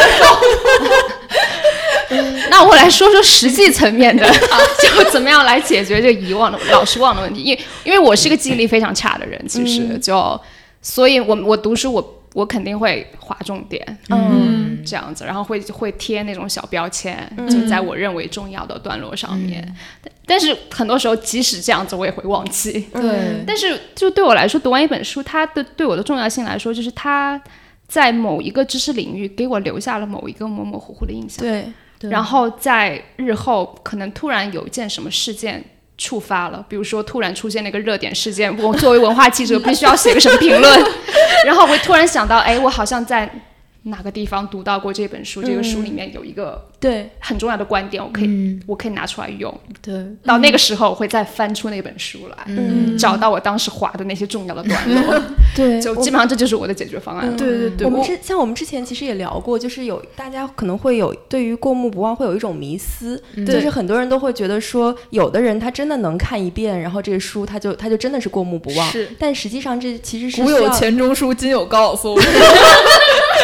[2.49, 4.27] 那我来说说实际层面的，
[4.81, 7.43] 就怎么样来解决这遗忘的、老是忘的问题。
[7.43, 10.41] 因因为我是个记忆力非常差的人，其实就，
[10.81, 12.22] 所以我我读书我。
[12.33, 17.15] 我肯定会划重点，嗯，这样子，然后会会贴那种小标签，
[17.49, 19.75] 就在我认为重要的段落上面。
[20.25, 22.87] 但是很多时候，即使这样子，我也会忘记。
[22.93, 23.43] 对。
[23.45, 27.39] 但是就对我来说，读完一本书，它的对我的重要性来说，就是它
[27.87, 31.43] 在某一个知识领域给我留下了某一个模模糊糊的印象。
[31.45, 31.65] 对。
[32.09, 35.63] 然后在日后可能突然有一件什么事件。
[35.97, 40.85] 触发了，比如说突然出现了一个热点事件，我作为文化记者必须要写个什么评论，
[41.45, 43.29] 然后我会突然想到，哎，我好像在。
[43.83, 45.43] 哪个地方读到过这本书？
[45.43, 49.53] 这个书里面有一个对很重要的观点，我可以我可以拿出来用。
[49.81, 49.93] 对，
[50.23, 55.21] 到那个时候我会再翻出那本书来，嗯找到我当时划的那些重要的段落。
[55.55, 57.35] 对， 就基本上这就是我的解决方案。
[57.35, 68.91] 对对对，我们之像我们之前其实也聊过，就是有大家可能会有对于过目不忘会有一种迷思，就是很多人都会觉得说，有的人他真的能看一遍，然后这个书他就他就真的是过目不忘。
[68.91, 72.17] 是，但实际上这其实是古有钱钟书，今有高晓松。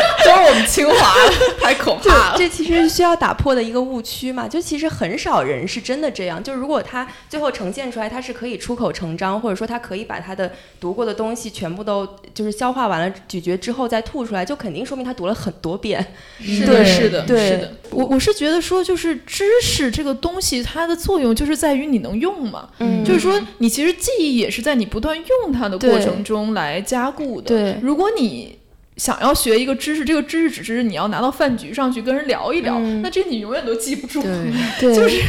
[0.26, 1.14] 都是我们清华，
[1.62, 2.36] 太可怕了。
[2.38, 4.48] 这其实需要打破的一个误区嘛？
[4.48, 6.44] 就其实很少人是真的这样。
[6.44, 16.06] 就如果他最后呈现出来，他是可以出口成章，或者说他可以把他的读过的东西全部都就是消化完了、咀嚼之后再吐出来，就肯定说明他读了很多遍。
[16.42, 17.74] 是的，是的，对的。
[17.92, 22.70] 我我是觉得说，就是知识这个东西，它的作用就是在于你能用嘛。
[22.80, 23.04] 嗯。
[23.04, 27.48] 就是说，你其实记忆也是在你不断用它的过程中来加固的。
[27.48, 27.78] 对。
[27.82, 28.59] 如果你
[29.00, 34.22] 想要学一个知识，这个知识只是你要拿到饭局上去跟人聊一聊，那这你永远都记不住。
[34.22, 34.52] 对，
[34.94, 35.24] 就是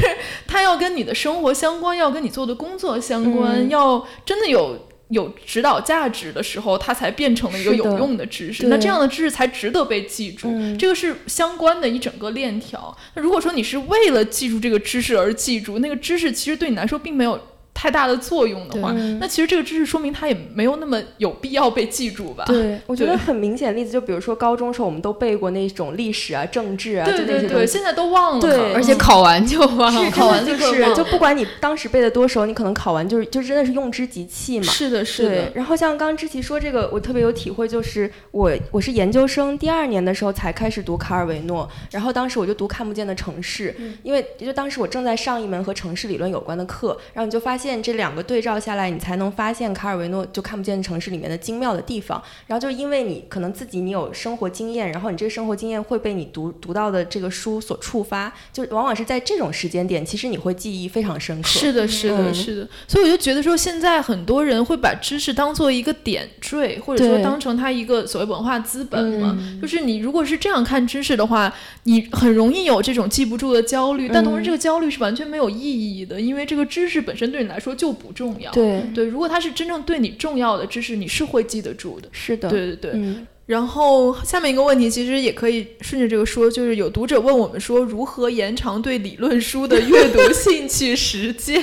[0.46, 8.66] 它要跟你的生活相关，要跟你做的工作相关，要真的有有指导价值的时候，它才变成了一个有用的知识。
[8.66, 10.52] 那这样的知识才值得被记住。
[10.76, 12.96] 这个是相关的一整个链条。
[13.14, 17.40] 那如果说你是为了记住这个知识而记住，那个知识其实对你来说并没有。
[17.72, 22.44] 太大的作用的话，那其实这个知识说明它也没有那么有必要被记住吧？
[22.46, 34.64] 对， 我觉得很明显的例子，就比如说高中时候我们都背过那种历史啊、政治啊，对对对，现在都忘了，对，而且考完就忘了，考完就是，就不管你当时背的多熟，你可能考完就是就真的是用之即弃嘛。
[34.64, 35.52] 是的，是的。
[35.54, 48.60] 然后像刚刚知琪说这个，我特别有体会，就是我我是研究生第二年的时候才开始读卡尔维诺，然后当时我就读《看不见的城市》，因为就当时我正在上一门和城市理论有关的课，然后你就发现这两个对照。
[48.60, 52.22] 下来，你才能发现卡尔维诺就看不见城市里面的精妙的地方。
[52.46, 61.48] 然后就因为你可能自己你有生活经验，然后你这个生活经验会被你读读到的这个书所触发，就往往是在这种时间点，其实你会记忆非常深刻。
[61.48, 62.68] 是的，是的，是的。
[62.86, 69.38] 所以我就觉得说，现在很多人会把知识当做一个点缀，或者说当成他一个所谓文化资本嘛。
[69.62, 71.52] 就是你如果是这样看知识的话，
[71.84, 78.50] 你很容易有这种记不住的焦虑，但同时这个焦虑是完全没有意义的，因为这个知识本身对你来说就不重要。
[78.52, 82.08] 对对，如果它是真正对你重要的知识，你是会记得住的。
[82.12, 83.14] 是的，对对对。
[83.46, 91.60] 然后下面一个问题，其实也可以顺着这个说，就是有读者问我们说，如何延长对理论书的阅读兴趣时间？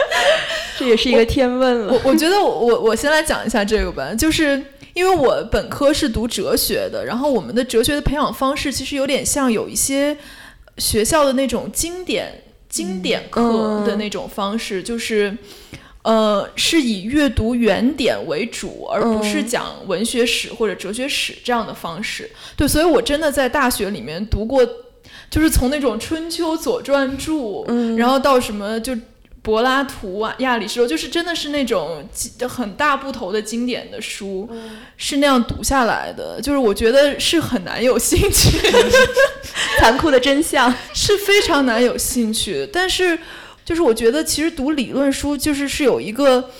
[0.78, 1.94] 这也是一个天问了。
[1.94, 10.14] 我我觉得我我先来讲一下这个吧，就是因为我本科是读哲学的，然后我们的哲学的培养方式其实有点像有一些
[10.76, 15.36] 学校的那种经典经典课的那种方式，就是。
[16.02, 22.30] 呃，是以阅读原点为主，而不是讲文学史或者哲学史这样的方式。
[22.56, 24.64] 对，所以我真的在大学里面读过，
[25.28, 28.96] 就是从那种春秋左传注，然后到什么就
[29.46, 32.04] 柏拉图啊、亚里士多，就是真的是那种
[32.48, 34.50] 很大部头的经典的书，
[34.96, 36.40] 是那样读下来的。
[36.42, 38.58] 就是我觉得是很难有兴趣，
[39.78, 43.16] 残酷的真相 是非常难有兴趣，但是。
[43.64, 46.50] 就是我觉得，其实读理论书就是是有一个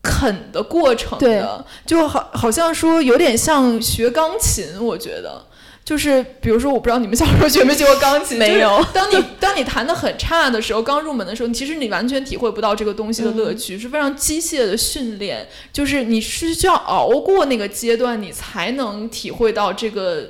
[0.00, 5.44] 啃的过程的，就好好像说有点像学钢琴，我觉得
[5.84, 8.84] 就是比如说，我不知道你们小时候学没学过钢琴，没有。
[8.94, 20.22] 当你当你弹的很差的时候，刚入门的时候，其实你完全体会不到这个东西的乐趣，是非常机械的训练，就是你是需要熬过那个阶段，你才能体会到这个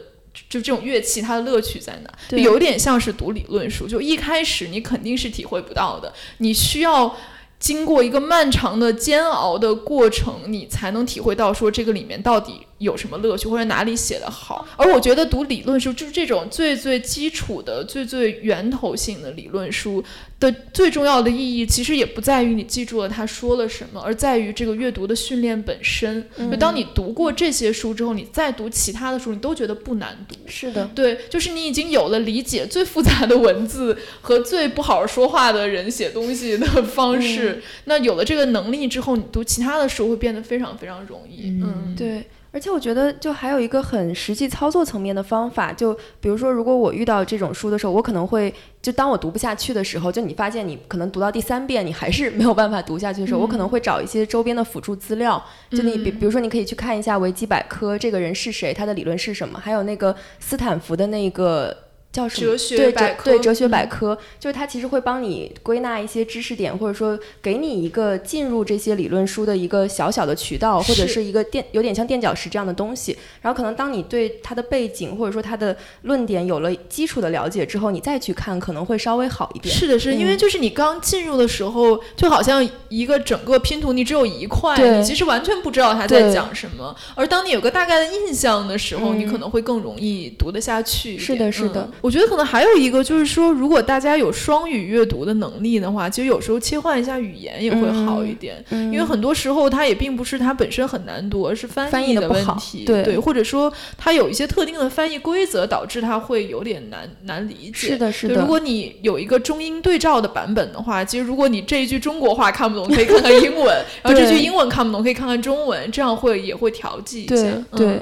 [0.48, 2.38] 就这种乐器它的乐趣在哪。
[2.38, 7.14] 有点像是读理论书，就一开始你肯定是体会不到的，你需要。
[7.62, 14.66] 经过一个漫长的煎熬的过程，你才能体会到说这个里面到底有什么乐趣，或者哪里写的好。
[14.76, 20.04] 而我觉得读理论书就是这种最最基础的、最最源头性的理论书。
[20.42, 26.26] 的最重要的意义，其实也不在于你记住了他说了什么，而在于这个阅读的训练本身。
[26.50, 30.34] 就当你读过这些书之后，你再读其他的书，你都觉得不难读。
[30.48, 37.62] 是的，对，就是你已经有了理解最复杂的文字和最不好好说话的人写东西的方式。
[37.84, 41.50] 那有了这个能力之后，你读其他的书会变得非常非常容易。
[41.62, 42.24] 嗯，对。
[42.52, 61.76] 而且我觉得，就还有一个很实际操作层面的方法，就比如说，如果我遇到这种书的时候，我可能会，就当我读不下去的时候，就你发现你可能读到第三遍，你还是 没有办法读下去的时候，我可能会找一些周边的辅助资料，就你比比如说，你可以去看一下维基百科，这个人是谁，他的理论是什么，还有那个斯坦福的那个。
[62.12, 62.52] 叫什么？
[62.52, 73.16] 哲学百科对哲学百科，就是它其实会帮你归纳一些知识点，或者说给你一个进入这些理论书的一个小小的渠道，或者是一个垫有点像垫脚石这样的东西。
[73.40, 79.74] 然后可能当你对它的背景或者说它的论点有了基础的了解之后，你再去看可能会稍微好一点。
[79.74, 86.94] 是的，是因为就是你刚进入的时候，就好像一个整个拼图，你只有一块，你其实完全不知道它在讲什么。
[87.14, 91.16] 而当你有个大概的印象的时候，你可能会更容易读得下去。
[91.16, 91.88] 是的，是的。
[92.02, 98.62] 我觉得可能还有一个就是说，如果大家有双语阅读的能力的话，其实有时候切换一下语言也会好一点。
[98.70, 102.84] 因为很多时候它也并不是它本身很难读，而是翻译的问题。
[102.84, 107.72] 对，或者说它有一些特定的翻译规则，导致它会有点难难理解。
[107.72, 108.34] 是的，是的。
[108.34, 113.66] 如果你有一个中英对照的版本的话，其实如果你这一句中国话看不懂，可以看看英文；
[114.02, 117.44] 然后这句英文看不懂，可以看看中文，这样会也会调剂一下。
[117.76, 118.00] 对，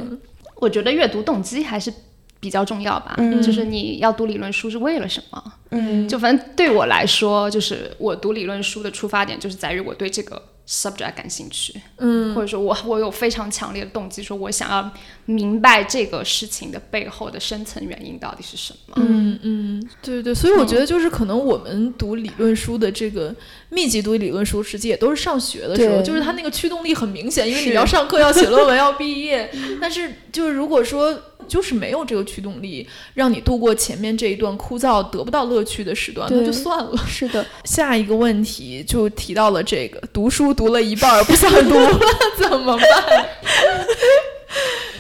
[0.57, 1.93] 我觉得阅读动机还是。
[2.41, 5.53] 比较重要吧，就是你要读理论书是为了什么？
[5.71, 14.91] 嗯，就反正对我来说，就是我读理论书的出发点就是在于我对这个 subject 感兴趣，嗯，或者说我我有非常强烈的动机，说我想要
[15.27, 18.95] 明白这个事情的背后的深层原因到底是什么。
[18.97, 23.33] 嗯嗯，对对对，所以我觉得就是可能我们读理论书的这个
[23.69, 31.21] 密集读理论书，实际也都是上学的时候，就是它那个驱动力很明显，因为你要上课要写论文要毕业，但是就是如果说。
[31.51, 36.93] 就是没有这个驱动力，让你度过前面这一段枯燥、得不到乐趣的时段，那就算了。
[37.07, 41.99] 是的， 下一个问题就提到了这个：读书读了一半不想读了，
[42.39, 43.29] 怎么办？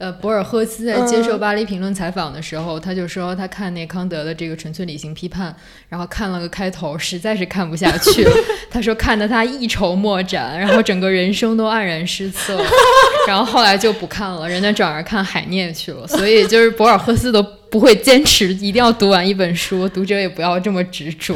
[0.00, 5.52] 呃，博尔赫斯在接受《巴黎评论》采访的时候，他就说他看那康德的这个《纯粹理性批判》，
[5.90, 8.32] 然后看了个开头，实在是看不下去了。
[8.70, 12.58] 他说看得他一筹莫展，然后整个人生都黯然失色，
[13.28, 16.06] 然后后来就不看了，人家转而看海涅去了。
[16.06, 21.34] 所以就是博尔赫斯都不会坚持一定要读完一本书，读者也不要这么执着。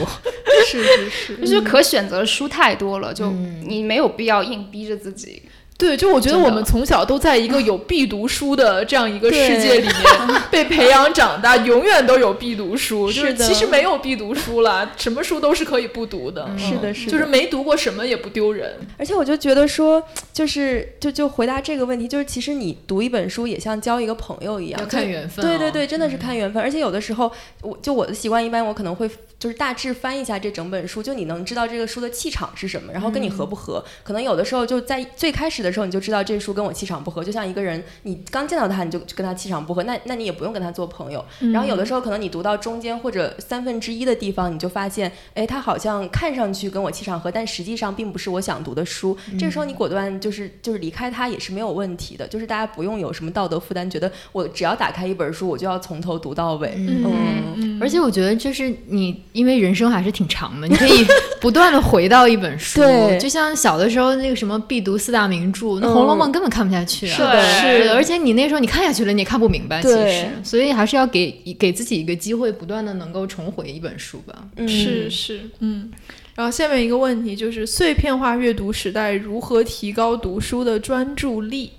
[0.66, 3.30] 是是是，就是可选择的书太多了，就
[3.66, 5.42] 你没有必要硬逼着自己。
[5.76, 13.10] 对，就我觉得我们从小都在一个有必读书的这样一个世界里面 被培养长大，永远都有必读书。
[13.10, 16.48] 就是其实没有必读书了，什么书都是可以不读的。
[16.56, 18.78] 是的，是的，就是没读过什么也不丢人。
[18.96, 20.00] 而且我就觉得说，
[20.32, 25.44] 就是就就回答这个问题，就是其实你读一本书也像交一个朋友一样，要看缘分。
[25.44, 26.62] 对对对，真的是看缘分。
[26.62, 27.30] 而且有的时候，
[27.62, 29.10] 我就我的习惯，一般我可能会
[29.40, 33.84] 就是大致翻一下这整本书，就你能知道这个书的气场是什么，然后跟你合不合。
[34.04, 36.34] 可能有的时候就在最开始的时候，你就知道这。
[36.44, 41.24] 书跟我气场不合，就像一个人，你刚见到他你就跟他气场不合，那那你也不用跟他做朋友。
[41.54, 49.16] 然后有的时候可能你读到中间或者三分之一的地方，你就发现，哎，他好像看上去跟我气场合，但实际上并不是我想读的书。
[49.38, 56.74] 这个时候你果断就是就是离开他也是没有问题的，就是大家不用有什么道德负担，觉得我只要打开一本书，我就要从头读到尾。
[56.76, 61.06] 嗯，而且我觉得就是你，因为人生还是挺长的，你可以
[61.40, 62.80] 不断的回到一本书。
[62.84, 66.28] 对，就像小的时候那个什么必读四大名著，那《红楼梦》。
[66.32, 67.16] 根本看不下去啊！
[67.16, 67.42] 是的，
[67.78, 74.44] 是的，而且你那时候你看下去了，你也看不明白，其实，所以还是要给给自己一个机会，不断的能够重回一本书吧。
[74.66, 75.90] 是是，嗯。
[76.34, 81.70] 然后下面一个问题就是：碎片化阅读时代，如何提高读书的专注力？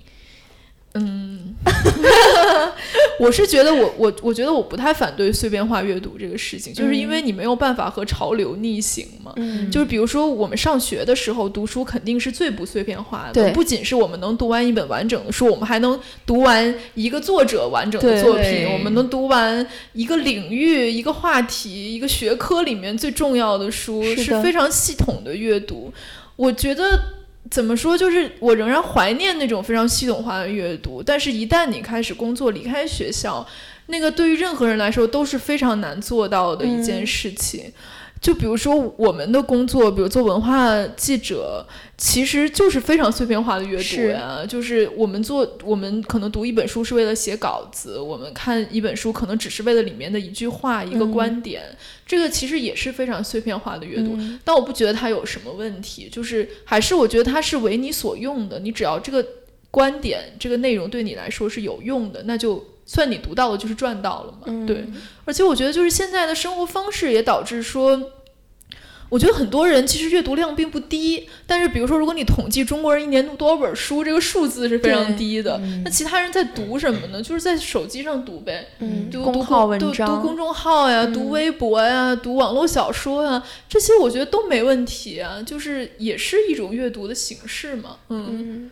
[0.95, 1.53] 嗯，
[3.19, 9.33] 我是觉得我我我觉得我不太反对碎片化阅读这个事情，就是因为你没有办法和潮流逆行嘛。
[9.35, 13.51] 嗯，就是比如说我们上学的时候读书肯定是最不碎片化的，对。
[13.51, 25.91] 不仅是我们能读完一本完整的书，我们还能读完一个作者完整的作品，我们能读完一个领域、一个话题、一个学科里面最重要的书，是是非常系统的阅读。
[26.37, 27.01] 我觉得
[27.51, 33.45] 怎么说，就是我仍然怀念那种非常系统化的阅读，但是一旦你开始工作、离开学校，
[33.87, 37.71] 那个对于任何人来说都是非常难做到的一件嗯事情。
[38.25, 41.63] 就比如说我们的工作，比如做文化记者，
[41.95, 44.43] 其实就是非常碎片化的阅读是呀。
[44.43, 51.61] 就是我们做，我们可能读一本书是为了写稿子，我们看一本书可能只是为了里面的一句话、一个嗯观点，
[52.07, 54.15] 这个其实也是非常碎片化的阅读。
[54.17, 59.23] 嗯但我不觉得它有什么问题，就是还是我觉得它是为你所用的，你只要这个
[59.69, 64.39] 观点、这个内容对你来说是有用的，那就算你读到了，就是赚到了嘛。
[64.45, 64.87] 嗯对，
[65.25, 68.11] 而且我觉得就是现在的生活方式也导致说。
[69.07, 75.61] 我觉得很多人其实阅读量并不低，但是比如说，如果你统计中国人一年读多少本书，这个数字是非常低的。
[75.85, 77.21] 那其他人在读什么呢？
[77.21, 87.97] 就是在手机上读呗，嗯，读读公号公读读，公众号呀，读嗯微博呀，读网络小说呀，这些我觉得都没问题啊，就是也是一种阅读的形式嘛。
[88.09, 88.71] 嗯，嗯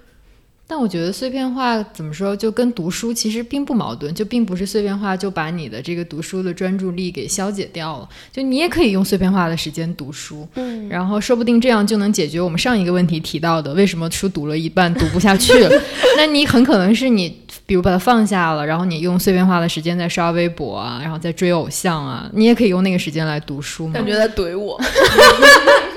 [0.65, 8.09] 但我觉得碎片化怎么说，就跟读书其实并不矛盾，就并不是碎片化就把你的这个读书的专注力给消解掉了。
[8.31, 15.81] 就你也可以用碎片化的时间读书，嗯，然后说不定这样就能解决我们上一个问题提到的，为什么书读了一半读不下去了？
[16.17, 17.29] 那你很可能是你，
[17.65, 24.05] 比如把它放下了，然后你用碎片化的时间在刷微博啊，然后在追偶像啊，你也可以用那个时间来读书嘛感。
[24.05, 24.79] 觉在怼我。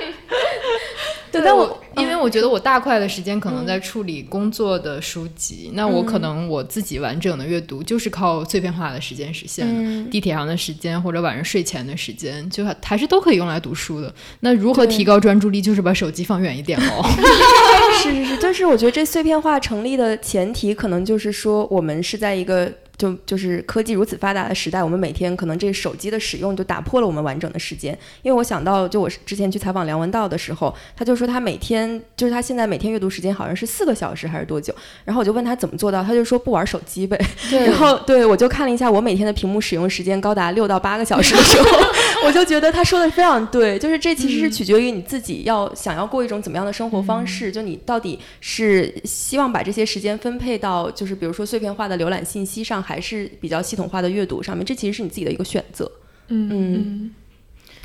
[2.27, 9.73] 我觉得我大块的时间可能在处理工作的书籍，那我可能我自己完整的阅读就是靠碎片化的时间实现的。
[9.77, 14.13] 嗯地铁上的时间或者晚上睡前的时间，就还还是都可以用来读书的。
[14.41, 15.63] 那如何提高专注力？
[15.63, 17.05] 就是把手机放远一点哦。
[18.03, 27.97] 是 是是，但是我觉得这碎片化成立的前提，可能就是说我们是在一个就就是科技如此发达的时代，我们每天可能这手机的使用就打破了我们完整的时间。
[28.23, 34.75] 因为我想到，就我之前去采访梁文道的时候，他就说他每天就是他现在每天阅读时间好像是四个小时还是多久，
[35.05, 37.19] 然后我就问他怎么做到，他就说不玩手机呗。
[37.51, 41.69] 然后对我就看了一下我每天的屏幕使用时间高达六到八个小时的时候，
[42.27, 55.91] 我就觉得他说的非常对，就是这其实是取决于你自己要想要过一种怎么样的生活方式，就你到底是希望把这些时间分配到就是比如说碎片化的浏览信息上，还是比较系统化的阅读上面，这其实是你自己的一个选择。
[56.29, 57.11] 嗯嗯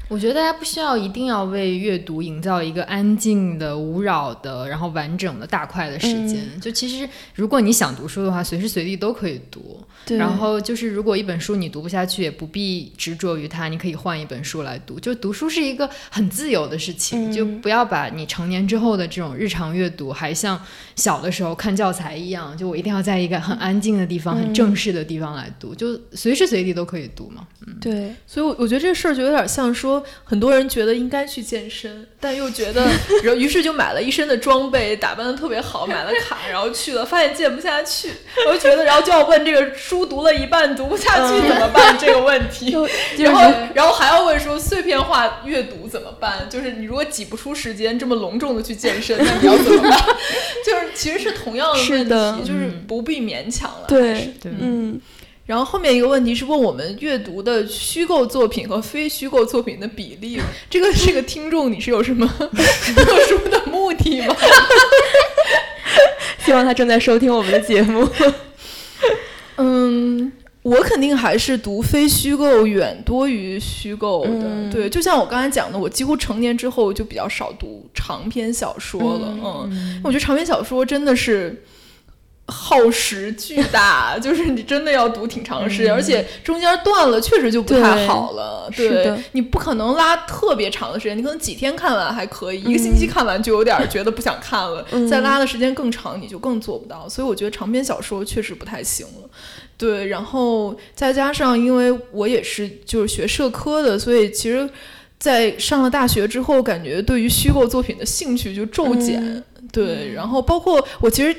[0.08, 6.60] 我觉得大家不需要一定要为阅读营造一个安静的、无扰的，然后完整的大块的时间。
[6.60, 9.82] 就其实，如果你想读书的话，随时随地都可以读。
[10.06, 10.18] 对。
[10.18, 14.99] 然后就是，如果一本书你读不下去，也不必执着于它，你可以换一本书来读。
[14.99, 17.32] 就读书是一个很自由的事情，嗯。
[17.32, 20.62] 就不要把你成年之后的这种日常阅读，还像
[20.95, 27.47] 小的时候看教材一样，就我一定要在一个很安静的地方、很正式的地方来读，就随时随地都可以读嘛。
[27.68, 27.78] 嗯。
[27.80, 32.86] 对，所以我，我觉得这事儿就有点像说，很多人觉得应该去健身，但又觉得，
[33.24, 38.10] 然后于是就买了一身的装备，打扮的特别好，买了卡，然后去了，发现健不下去，
[38.47, 42.72] 我就觉得，然后就要问这个书读了一半读不下去怎么办这个问题。
[42.72, 42.88] 就
[43.20, 46.48] 然后，然后还要问说碎片化阅读怎么办？
[46.50, 50.00] 就是你如果挤不出时间这么隆重的去健身，那你要怎么办？
[50.66, 53.86] 就是其实是同样的问是的题，就是不必勉强了。
[53.86, 54.98] 对，对嗯
[55.46, 60.39] 然后后面一个问题是问我们阅读的虚构作品和非虚构作品的比例。
[60.70, 64.34] 这个这个听众你是有什么特殊的目的吗？
[66.46, 68.08] 希望他正在收听我们的节目。
[71.02, 74.30] 肯定还是读非虚构远多于虚构的。
[74.34, 79.36] 嗯对，就像我刚才讲的，我几乎成年之后就比较少读长篇小说了。
[79.43, 81.64] 嗯，我觉得长篇小说真的是。
[82.47, 88.70] 耗时巨大， 就是你真的要读挺长时间，而且中间断了，确实就不太好了。
[88.76, 97.08] 对你不可能拉特别长的时间，你可能几天看完还可以，一个星期看完就有点儿觉得不想看了，嗯再拉的时间更长，你就更做不到。
[97.08, 99.30] 所以我觉得长篇小说确实不太行了。
[99.82, 104.69] 对，然后再加上因为我也是就是学社科的，所以其实，
[105.17, 109.19] 在上了大学之后，感觉对于虚构作品的兴趣就骤减。
[109.19, 111.34] 嗯对，然后包括我其实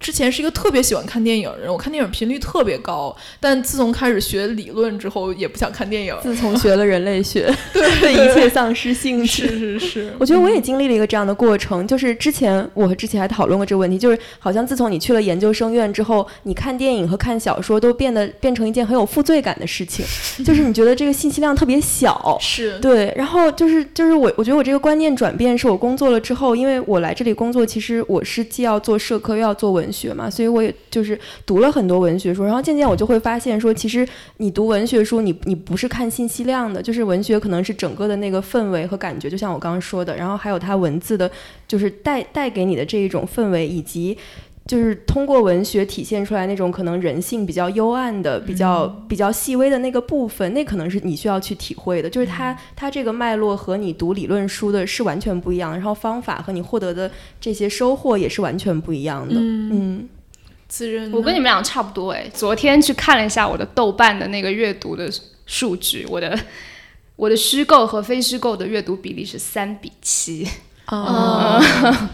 [0.00, 6.14] 之前是一个特别喜欢看电影的人，我看电影频率特别高，但自从开始学理论之后，也不想看电影。
[6.22, 9.48] 自从学了人类学 对一切丧失兴趣。
[9.48, 20.04] 是是是，我觉得我也经历了一个这样的过程，就是之前我和之前还讨论过这个问题，就是好像自从你去了研究生院之后，你看电影和看小说都变得变成一件很有负罪感的事情，
[20.44, 22.38] 就是你觉得这个信息量特别小。
[22.40, 34.06] 是对，然后就是就是我我觉得我这个观念转变是我工作了之后，因为我来这里工作，其实我是既要做社科又要做文学嘛，所以我也就是读了很多文学书，然后渐渐我就会发现说，其实
[34.38, 41.30] 你读文学书，你你不是看信息量的，就是文学可能是整个的那个氛围和感觉，就像我刚刚说的，然后还有它文字的，
[41.66, 44.16] 就是带带给你的这一种氛围，以及
[44.68, 57.10] 就是通过文学体现出来那种可能人性比较幽暗的、比较比较细微的那个部分，那可能是你需要去体会的，就是它它这个脉络和你读理论书的是完全不一样，然后方法和你获得的
[57.40, 60.08] 这些收获也是完全不一样的，嗯。
[60.68, 65.10] 自认我跟你们俩差不多哎，昨天去看了一下我的豆瓣的那个阅读的
[65.46, 66.38] 数据，我的
[67.16, 70.46] 我的虚构和非虚构的阅读比例是三比七。
[70.88, 72.08] 哦，嗯，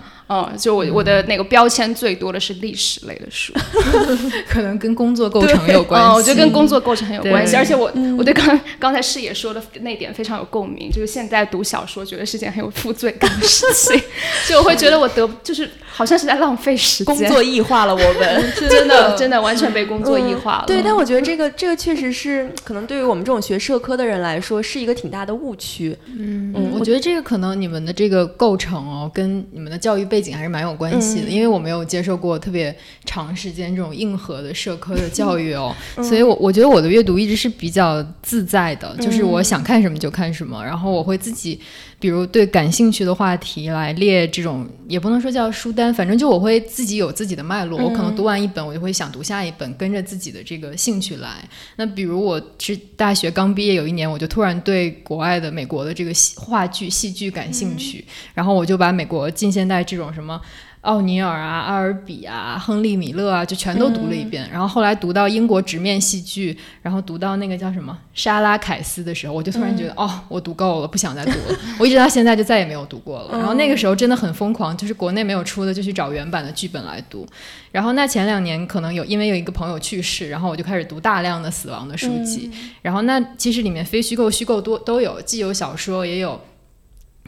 [0.58, 3.52] 就我我的那个标签最多的是历史类的书，
[4.48, 6.08] 可能跟工作构成有关系。
[6.08, 14.00] 嗯，我觉得跟工作构成很有关系，而且我我对刚刚才视野说的那点非常有共鸣，就是现在读小说觉得是件很有负罪感的事情，
[14.48, 18.52] 就我会觉得我得就是好像是在浪费时间，工作异化了我们。
[18.74, 20.64] 真的真的完全被工作异化了。
[20.66, 25.96] 对，但我觉得这个这个确实是可能对于我们这种学社科的人来说是一个挺大的误区。
[26.06, 32.72] 嗯，我觉得这个可能你们的这个构成哦，跟你们的教育背景还是蛮有关系的，因为我没有接受过特别
[33.04, 35.74] 长时间这种硬核的社科的教育哦，
[36.08, 41.60] 所以我我觉得我的阅读一直是比较自在的，就是我想看什么就看什么，然后我会自己。
[42.04, 47.78] 比如对感兴趣的话题来列这种，也不能说叫书单，反正就我会自己有自己的脉络。
[47.78, 51.48] 我可能读完一本，我就会想读下一本，跟着自己的这个兴趣来。
[51.76, 60.38] 那比如我是大学刚毕业有一年，我就突然对国外的美国的这个戏话剧、戏剧感兴趣，然后我就把美国近现代这种什么。
[60.84, 64.48] 奥尼尔啊，阿尔比啊，亨利米勒啊，就全都读了一遍。
[64.52, 71.58] 然后后来读到英国直面戏剧，然后读到那个叫什么莎拉凯斯的时候，我就突然觉得，哦，我读够了，不想再读了。
[71.78, 73.38] 我一直到现在就再也没有读过了。
[73.38, 77.26] 然后那个时候真的很疯狂，就是国内没有出的就去找原版的剧本来读。
[77.72, 82.50] 然后那前两年可能有因为有一个朋友去世，然后我就开始读大量的死亡的书籍。
[82.82, 86.40] 然后那其实里面非虚构、虚构多都有，既有小说也有。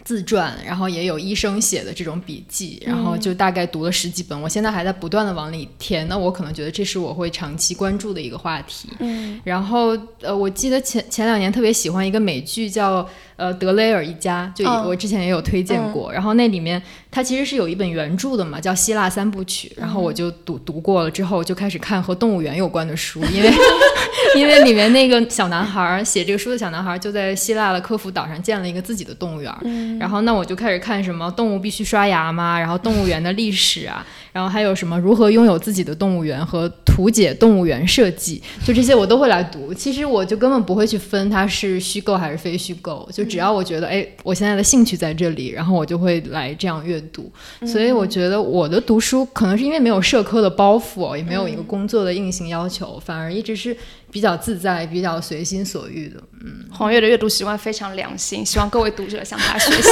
[0.07, 6.07] 自传，然后也有医生写的这种笔记，然后就大概读了十几本，我现在还在不断的往里填。
[6.07, 8.89] 那我可能觉得这是我会长期关注的一个话题。
[9.01, 13.05] 嗯，然后呃，我记得前前两年特别喜欢一个美剧叫
[13.37, 16.13] 呃《德雷尔一家》，就哦我之前也有推荐过。
[16.13, 16.81] 然后那里面
[17.11, 23.51] 它其实是有一本原著的嘛，叫《希腊三部曲》，然后我就读读过了之后，就开始看和动物园有关的书，因为
[24.37, 29.61] 因为里面那个小男孩儿写这个书的小男孩儿就在希腊的科孚岛上建了一个自己的动物园儿。
[29.99, 32.59] 然后那我就开始看什么动物必须刷牙吗？
[32.59, 39.73] 然后动物园的历史啊，然后还有什么如何拥有自己的动物园和图解动物园设计，就这些我都会来读。
[39.73, 47.31] 其实我就根本不会去分它是虚构还是非虚构，就只要我觉得哎，我现在的兴趣在这里，然后我就会来这样阅读。
[47.67, 53.77] 所以我觉得我的读书可能是因为没有社科的包袱哦，也没有一个工作的硬性要求，反而一直是
[54.17, 56.19] 比较自在、比较随心所欲的。
[56.43, 59.91] 嗯黄月的阅读习惯非常良心，希望各位读者向他学习。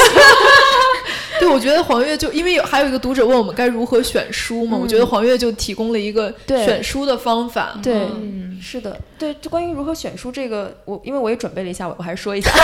[1.38, 7.78] 对，我觉得黄月就因为有还有一个读者问我们该如何选书嘛，我觉得黄月就提供了一个选书的方法。
[7.82, 12.50] 对嗯是的，对，就关于如何选书这个，我因为我也准备了一下，我我还是说一下。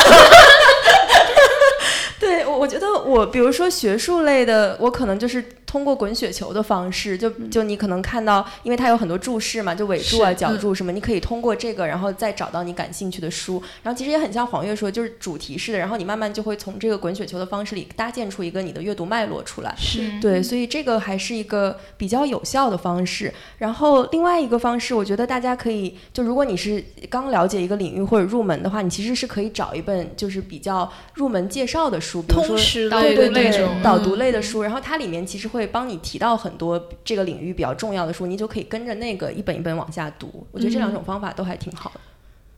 [2.19, 13.63] 对，我我觉得我比如说学术类的，我可能就是通过滚雪球的方式，就就你可能看到，因为它有很多注释嘛，就尾注啊、是脚注什么，你可以通过这个，然后再找到你感兴趣的书。
[13.85, 19.73] 然后其实也很像黄月说，就是主题式的，然后你慢慢就会从这个滚雪球的方式里搭建出一个你的阅读脉络出来。
[19.79, 23.33] 是对，所以这个还是一个比较有效的方式。
[23.59, 40.47] 然后另外一个方式，我觉得大家可以，就如果你是刚了解一个领域或者入门的话，你其实是可以找一本就是比较入门介绍的书，比如说通识对类对对的导读嗯类的书，然后它里面其实会帮你提到很多这个领域比较重要的书，你就可以跟着那个一本一本往下读。
[40.53, 42.01] 我觉得这两种方法都还挺好的。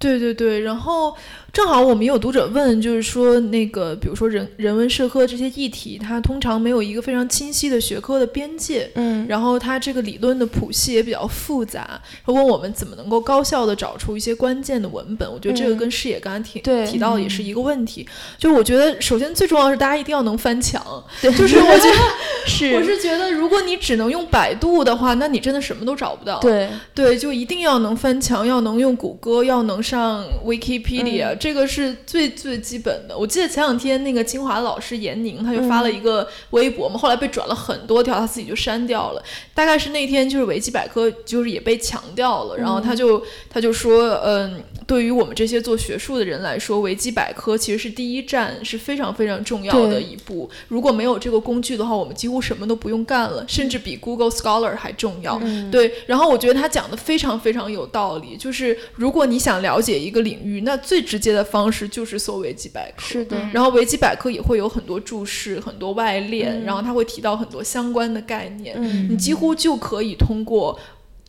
[0.02, 1.14] 对对对，然后。
[1.52, 15.30] 正好我们有读者问，就是说那个，比如说人人文社科这些议题，它通常没有一个非常清晰的学科的边界，嗯，然后它这个理论的谱系也比较复杂，问我们怎么能够高效的找出一些关键的文本？
[15.30, 16.58] 我觉得这个跟视野刚刚提
[16.90, 18.08] 提到的也是一个问题。
[18.38, 20.82] 就是我觉得首先最重要是大家一定要能翻墙，
[21.20, 21.96] 就是我觉得
[22.48, 26.38] 是，我是觉得如果你只能用百度的话，那你真的什么都找不到。
[26.38, 31.36] 对对，就一定要能翻墙，要能用谷歌，要能上 Wikipedia。
[31.36, 33.16] 这个是最最基本的。
[33.16, 39.22] 我记得前两天那个清华老师严宁，他就发了一个微博嘛，后来被转了很多条，他自己就删掉了。
[39.52, 50.48] 大概是那天就是维基百科就是也被强调了，然后他就他就说，嗯，对于我们这些做学术的人来说，维基百科其实是第一站，是非常非常重要的一步。
[50.68, 55.38] 如果没有这个工具的话，我们几乎什么都不用干了，甚至比 Google Scholar 还重要。
[55.70, 63.36] 对，然后我觉得他讲的非常非常有道理，就是如果你想了解一个领域，那最直接的方式就是搜维基百科，是的。
[63.52, 68.80] 然后维基百科也会有很多注释、很多外链，然后他会提到很多相关的概念，
[69.10, 70.78] 你几乎就可以通过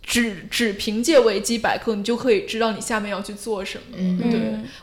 [0.04, 3.97] 只只凭借维基百科，你就可以知道你下面要去做什么。
[4.32, 4.39] 对，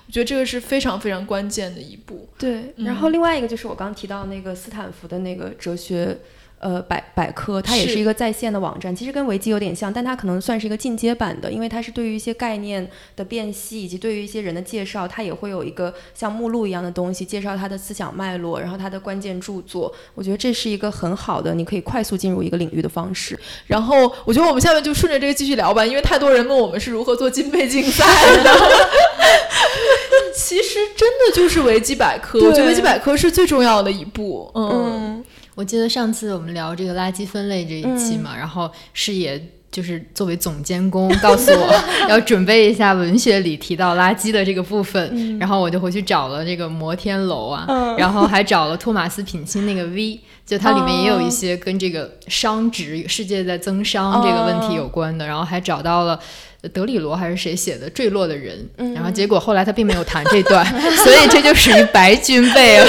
[0.06, 2.28] 我觉得这个是非常非常关键的一步。
[2.36, 6.18] 对，然后另外一个就是我刚提到那个斯坦福的那个哲学。
[6.61, 12.86] 呃，百百科它也是一个在线的网站，其实跟维基有点像，但它可能算是一个进阶版的，因为它是对于一些概念
[13.16, 19.90] 的辨析以及对于一些人的介绍，它也会有一个像目录一样的东西，介绍他的思想脉络，然后他的关键著作。
[20.14, 23.38] 我觉得这是一个很好的，你可以快速进入一个领域的方式。
[23.66, 28.04] 然后我觉得我们下面就顺着这个继续聊吧，因为太多人问我们是如何做金杯竞赛
[28.44, 28.54] 的。
[30.36, 34.50] 其实真的就是维基百科，我觉得维基百科是最重要的一步。
[34.54, 35.24] 嗯。
[35.61, 39.38] 我记得上次我们聊这个垃圾分类这一期嘛，然后视野
[39.70, 41.70] 就是作为总监工告诉我
[42.08, 47.66] 要准备一下文学里提到垃圾的这个部分，然后我就回去找了这个摩天楼啊，
[47.98, 56.18] 然后还找了托马斯品清那个 V，就它里面也有一些跟这个商值世界在增商这个问题有关的，然后还找到了
[56.72, 60.64] 德里罗还是谁写的《坠落的人》，然后结果后来他并没有谈这段，
[61.04, 62.86] 所以这就属于白军备了。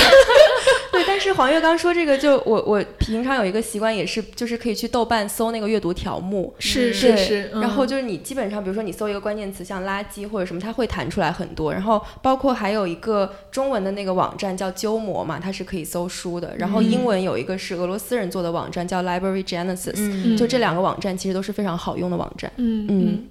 [1.32, 11.72] 是黄月刚说这个，就我我平常有一个习惯，也是就是可以去豆瓣搜那个阅读条目，是是是，然后就是你基本上，比如说你搜一个关键词，像垃圾或者什么，它会弹出来很多。
[11.72, 16.54] 然后包括还有一个中文的那个网站叫鸠摩嘛，它是可以搜书的。
[16.58, 22.52] 然后英文有一个是俄罗斯人做的网站叫 Library Genesis，就这两个网站其实都是非常好用的网站。
[22.58, 23.28] 嗯嗯。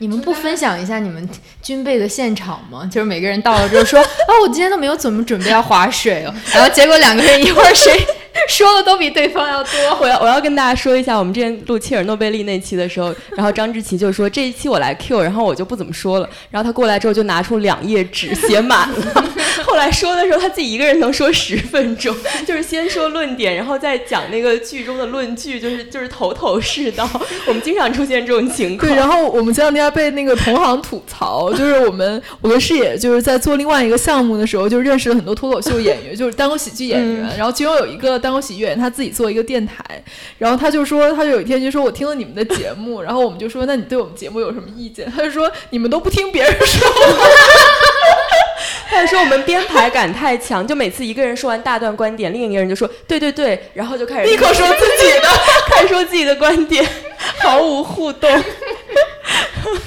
[0.00, 1.28] 你们不分享一下你们
[1.62, 2.88] 军备的现场吗？
[2.90, 4.06] 就是每个人到了之后说：“啊，
[4.42, 8.06] 我今天都没有怎么准备要划水哦。”然后结果两个人一会儿谁？
[8.48, 9.72] 说的都比对方要多。
[10.00, 16.28] 我要我要跟大家说一下，我们之前录切尔诺贝利那期的时候，然后张志奇就说这一期我来 Q，然后我就不怎么说了。
[16.50, 19.24] 然后他过来之后就拿出两页纸写满了。
[19.64, 22.14] 后来说的时候，他自己一个人能说十分钟，
[22.46, 27.08] 就是先说论点，然后再讲那个剧中的论据，就是就是头头是道。
[27.46, 28.90] 我们经常出现这种情况。
[28.90, 37.28] 对，然后我们前两天被那个同行吐槽， 就是我们我跟视野就是在做另外一个项目的时候，就认识了很多脱口秀演员，就是单口喜剧演员。
[37.36, 38.40] 然后其中有一个单口。
[38.40, 39.84] 喜悦，他自己做一个电台，
[40.38, 45.12] 然后他就说，他就有一天就说，我听了你们的节目，然后我们就说，那你对我们节目有什么意见？
[45.14, 46.90] 他就说，你们都不听别人说，
[48.88, 55.28] 他就说我们编排感太强，就每次一个人说完大段观点，另一个人就说对对对，然后就开始立刻说自己的，
[55.68, 56.82] 开始说自己的观点，
[57.40, 58.42] 毫无互动，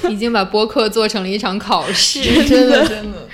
[0.08, 3.28] 已经把播客做成了一场考试， 真的真的。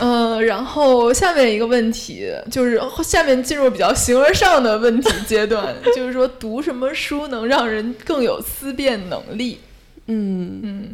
[0.00, 9.60] 嗯，然后下面一个问题就是，下面进入比较形而上的问题阶段， 就是说读什么书能让人更有思辨能力？
[10.06, 10.88] 嗯嗯，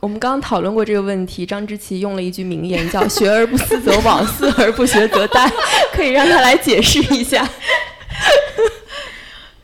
[0.00, 5.50] 我们刚刚讨论过这个问题，张之奇用了一句名言，叫“学而不思则罔， 思而不学则殆”，
[5.92, 7.48] 可以让他来解释一下。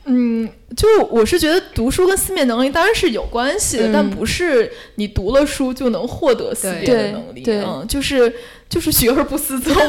[0.08, 7.42] 嗯，就我是觉得读书跟思辨能力当然是有关系的，但不是你读了书就能获得思辨的能力。
[7.48, 8.32] 嗯，就是
[8.68, 9.88] 就是学而不思则罔。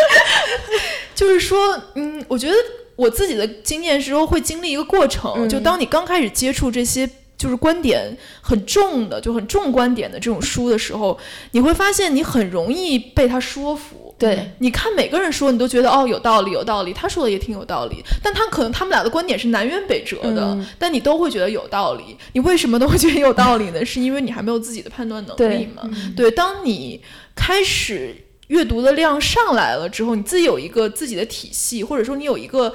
[1.14, 2.54] 就是说，嗯，我觉得
[2.96, 11.18] 我自己的经验是说会经历一个过程，就当你刚开始接触这些就是观点很重的、就很重观点的这种书的时候，
[11.52, 14.07] 你会发现你很容易被他说服。
[14.18, 16.92] 对，你看每个人说，你都觉得哦有道理，有道理。
[16.92, 22.16] 他说的也挺有道理，但他可能他们俩的观点是南辕北辙的，但你都会觉得有道理。
[22.32, 23.84] 你为什么都会觉得有道理呢？
[23.84, 25.88] 是因为你还没有自己的判断能力嘛？
[26.16, 27.00] 对，当你
[27.36, 28.16] 开始
[28.48, 32.74] 阅读的量上来了之后，你自己有一个自己的体系，或者说你有一个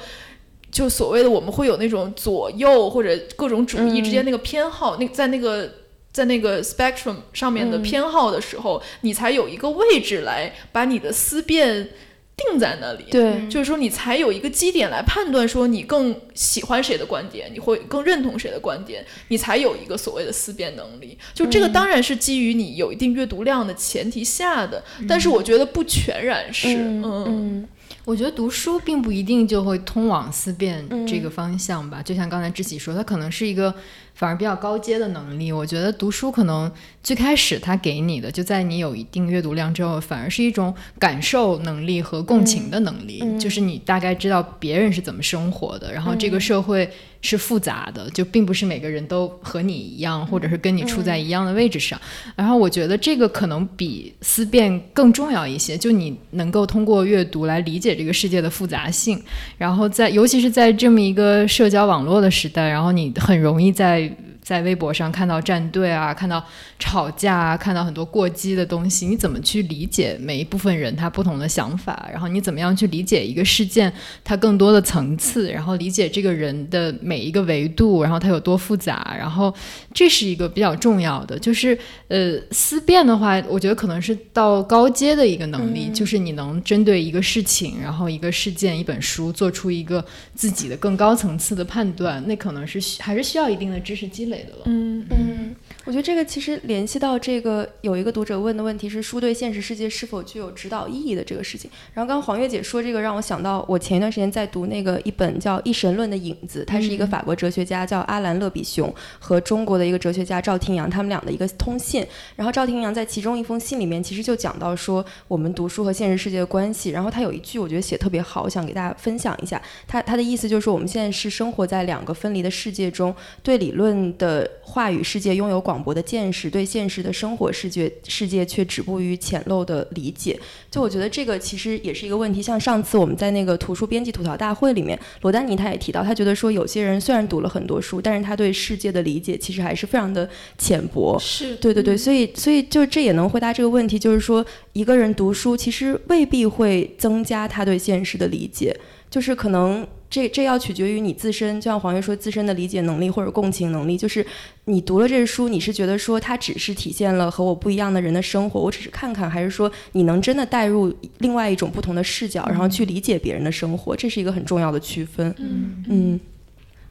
[0.70, 5.70] 就所谓的我们会有那种左右或者各种主义之间那个偏好，那在那个。
[6.14, 11.88] 在那个 spectrum 上面的偏好的时候，你才有一个位置来把你的思辨
[12.36, 13.06] 定在那里。
[13.10, 21.18] 对，就是说你才有一个基点来判断说你更喜欢谁的观点，你会更认同谁的观点，你才有一个所谓的思辨能力。
[21.34, 26.68] 就这个当然是基于你有一定阅读量的前提下的，但是我觉得不全然是。
[26.76, 27.66] 嗯，
[28.04, 32.00] 我觉得读书并不一定就会通往思辨这个方向吧。
[32.00, 33.74] 就像刚才知喜说，它可能是一个。
[34.14, 36.70] 反而比较高阶的能力，我觉得读书可能
[37.02, 46.90] 最开始他给你的，就在你有一定阅读量之后，反而是一种感受能力和共情的能力，就是你大概知道别人是怎么生活的，然后这个社会。
[47.24, 51.98] 是复杂的，就并不是每个人都和你一样，或者是跟你处在一样的位置上。
[52.36, 59.18] 然后我觉得这个可能比思辨更重要一些，就你能够通过阅读来理解这个世界的复杂性。
[59.56, 64.14] 然后在，尤其是在这么一个社交网络的时代，然后你很容易在。
[64.44, 66.44] 在微博上看到站队啊，看到
[66.78, 72.08] 吵架啊，看到很多过激的东西，你怎么去理解每一部分人他不同的想法？
[72.12, 73.90] 然后你怎么样去理解一个事件
[74.22, 75.50] 它更多的层次？
[75.50, 79.16] 然后理解这个人的每一个维度，然后它有多复杂？
[79.18, 79.52] 然后
[79.94, 81.76] 这是一个比较重要的，就是
[82.08, 94.33] 呃思辨的话，我觉得可能是到高阶的一个能力，就是你能针对一个事情，然后一个事件、一本书，做出一个自己的更高层次的判断，那可能是还是需要一定的知识积累。
[94.64, 95.54] 嗯嗯，
[95.84, 101.70] 我觉得这个其实联系到这个有一个读者问的问题是书对现实世界是否具有指导意义的这个事情。
[101.92, 112.06] 然后刚刚黄月姐说这个让我想到，我前一段时间在读那个一本叫《一神论的影子》，它是一个法国哲学家叫阿兰·勒比雄和中国的一个哲学家赵廷阳他们俩的一个通信。
[112.34, 116.90] 然后赵廷阳在其中一封信里面其实就讲到说我们读书和现实世界的关系。
[116.90, 119.60] 然后他有一句我觉得写特别好，我想给大家分享一下。
[119.86, 124.23] 他他的意思就是说我们现在是生活在两个分离的世界中，对理论的。
[124.24, 130.40] 的话语世界拥有广博的见识，对现实的生活世界世界却止步于浅陋的理解。
[130.70, 132.40] 就我觉得这个其实也是一个问题。
[132.40, 141.18] 像上次我们在那个图书编辑吐槽大会里面，罗丹尼他也提到，他觉得说有些人虽然读了很多书，但是他对世界的理解其实还是非常的浅薄。
[141.20, 148.74] 是对对对，所以所以就这也能回答这个问题，就是说一个人读书其实未必会增加他对现实的理解，
[149.14, 149.86] 就是可能。
[150.10, 153.98] 这这要取决于你自身，就像黄月说，自身的理解能力或者共情能力。
[153.98, 154.24] 就是
[154.66, 163.96] 你读了这个书，你是觉得说它只是体现了和我不一样的人的生活，我只是看看，还是说你能真的带入另外一种不同的视角，然后去理解别人的生活？
[163.96, 165.34] 这是一个很重要的区分。
[165.38, 166.20] 嗯嗯，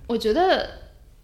[0.07, 0.69] 我觉得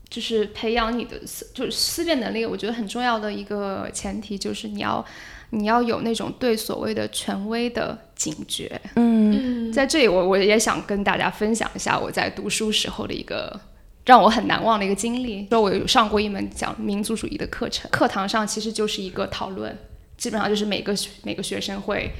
[0.10, 5.06] 就是培养你的思就是思辨能力，我觉得很重要的一个前提就是你要。
[5.52, 8.80] 你要有那种对所谓的权威的警觉。
[8.96, 13.60] 嗯，在这里我我也想跟大家分享一下我在读书时候的一个
[14.06, 15.48] 让我很难忘的一个经历。
[15.50, 19.76] 说我有上过一门讲民族主义的课程，课堂上其实就是一个讨论，
[20.18, 22.12] 基本上就是每个每个学生会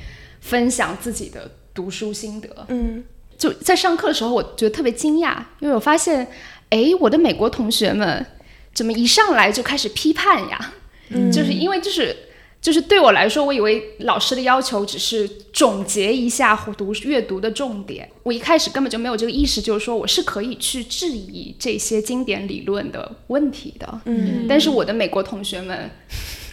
[0.42, 2.50] 分享自己的读书心得。
[2.70, 3.04] 嗯，
[3.38, 6.28] 就在上课的时候，我觉得特别惊讶，因为我发现，
[6.70, 8.26] 哎，我的美国同学们
[8.74, 10.74] 怎么一上来就开始批判呀？
[11.10, 12.16] 嗯，就是因为就是。
[12.62, 18.10] 就是对我来说，我以为老师的要求只是总结一下读阅读的重点。
[18.24, 24.02] 我一开始根本就没有这个意识，就是说我是可以去质疑这些经典理论的问题的。
[24.04, 25.90] 嗯，但是我的美国同学们，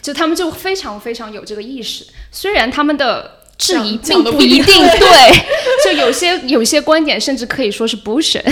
[0.01, 2.05] 就他们就非常非常有这个意识。
[2.31, 5.45] 虽然他们的质疑并不一定对，
[5.83, 8.45] 就有些有些观点甚至可以说是 bullshit，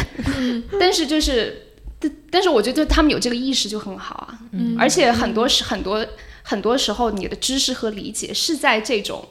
[0.77, 1.67] 但是就是，
[2.01, 4.39] 但但是我觉得他们有这个意识就很好啊。
[4.51, 6.05] 嗯，而且很多是很多。
[6.47, 9.27] 很多时候，你的知识和理解是在这种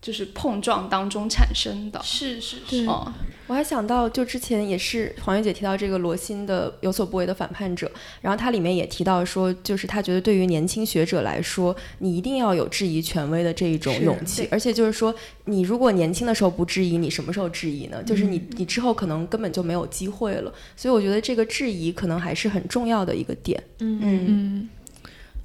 [0.00, 2.00] 就是碰撞当中产生的。
[2.02, 2.84] 是是是。
[2.86, 3.12] 哦，
[3.46, 7.86] 我还想到，就之前也是黄月姐提到这个罗新的《有所不为的反叛者》，
[8.20, 15.14] 然后它里面也提到说，就是他觉得对于年轻学者来说，你一定要有质疑权威的这一种勇气，而且就是说，
[15.44, 18.02] 你如果年轻的时候不质疑，你什么时候质疑呢？
[18.02, 20.52] 就是你你之后可能根本就没有机会了。
[20.76, 23.62] 所以我觉得这个质疑可能还是很重要的一个点。
[23.78, 24.68] 嗯嗯。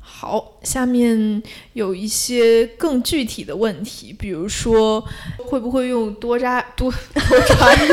[0.09, 1.43] 好，下面
[1.73, 5.03] 有一些更具体的问题，比如说
[5.37, 7.87] 会不会用多抓 多多抓鱼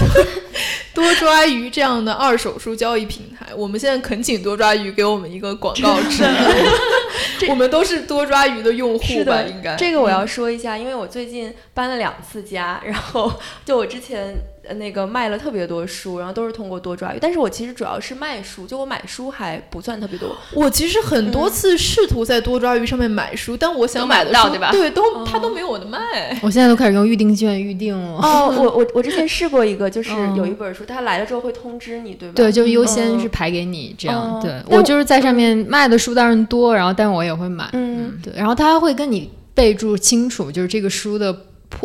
[0.92, 3.54] 多抓鱼这样的二手书交易平台？
[3.54, 6.24] 我们现在恳请多抓鱼给我们一个广告词。
[7.48, 9.42] 我们都是多抓鱼的用户吧？
[9.42, 13.32] 应该这个我要说一下，因为我最近搬了两次家，然后
[13.64, 17.18] 就我之前呃那个卖了特别多书，然后都是通过多抓鱼。
[17.20, 20.36] 但是我其实主要是卖书，就我买书还不算特别多。
[20.54, 25.98] 我其实很多次试图在多抓鱼上面买书，但我想买的书都买不到对吧对，都它都没有我的卖。
[26.42, 28.20] 我现在都开始用预定券预定了。
[28.20, 32.34] 哦，我 我我之前试过一个，就是嗯有一本书，它来了之后会通知你，对吧？
[32.36, 34.40] 对，就优先嗯是排给你这样。
[34.42, 37.68] 对我我就是在上面卖的书当然多，然后但我也会买。
[37.72, 41.40] 嗯对，然后他会跟你备注清楚，就是这个书的破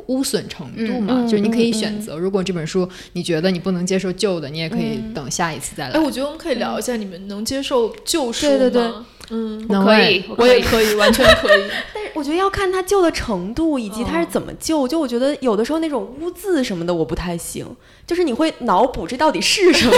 [0.08, 5.92] 污损程度嘛，就是你可以嗯选择，如果这本书你觉得你不能接受旧的，你也可以嗯等下一次再来。
[5.92, 8.58] 哎，我觉得我们可以聊一下，你们能接受旧书吗？
[8.58, 8.92] 对对对
[9.32, 11.64] 嗯，能可以，我也可以，完全可以。
[11.94, 14.88] 但是我觉得要看它旧的程度，以及它是怎么旧。
[14.88, 17.66] 就我觉得有的时候那种污渍什么的我不太行，
[18.06, 19.94] 就是你会脑补这到底是什么。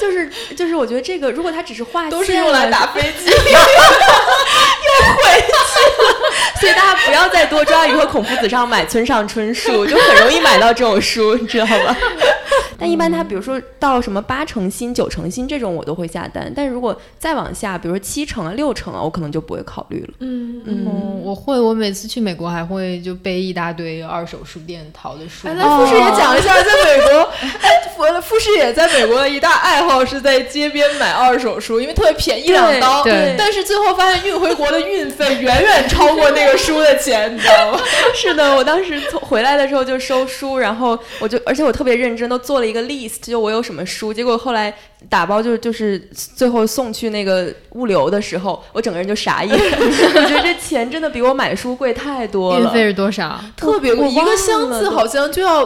[0.00, 3.30] 就 是就是，我觉得这个如果它只是画线，都是用来打飞机。
[6.64, 11.94] 所以大家不要在多抓鱼和孔夫子上买村上春树，就很容易买到这种书，你知道吗？
[12.78, 20.14] 但一般它比如说到什么八成新、九成新这种我都会下单，但是如果再往下，比如说七成啊、六成啊，我可能就不会考虑了。
[20.20, 25.48] 嗯嗯嗯，我会，我每次去美国还会就背一大堆二手书店淘的书。
[25.48, 27.30] 哎，来富士也讲一下，在美国，
[27.60, 33.02] 哎，富富士也在美国的一大爱好是在街边买二手书，因为特别便宜，一两刀。
[33.04, 37.78] 对但是最后发现运回国的运费远远超过那个书的钱，你知道吗？
[38.14, 44.12] 是的，我当时从回来的时候就收书，然后我就，而且我特别认真，都做了一个 list，就我有什么书。
[44.12, 44.72] 结果后来
[45.08, 52.60] 打包就就是最后送去那个物流的时候，我整个人就傻眼， 我觉得这钱真的比我买书贵太多了。
[52.60, 53.40] 运费是多少？
[53.56, 55.64] 特别贵，一个箱子好像就要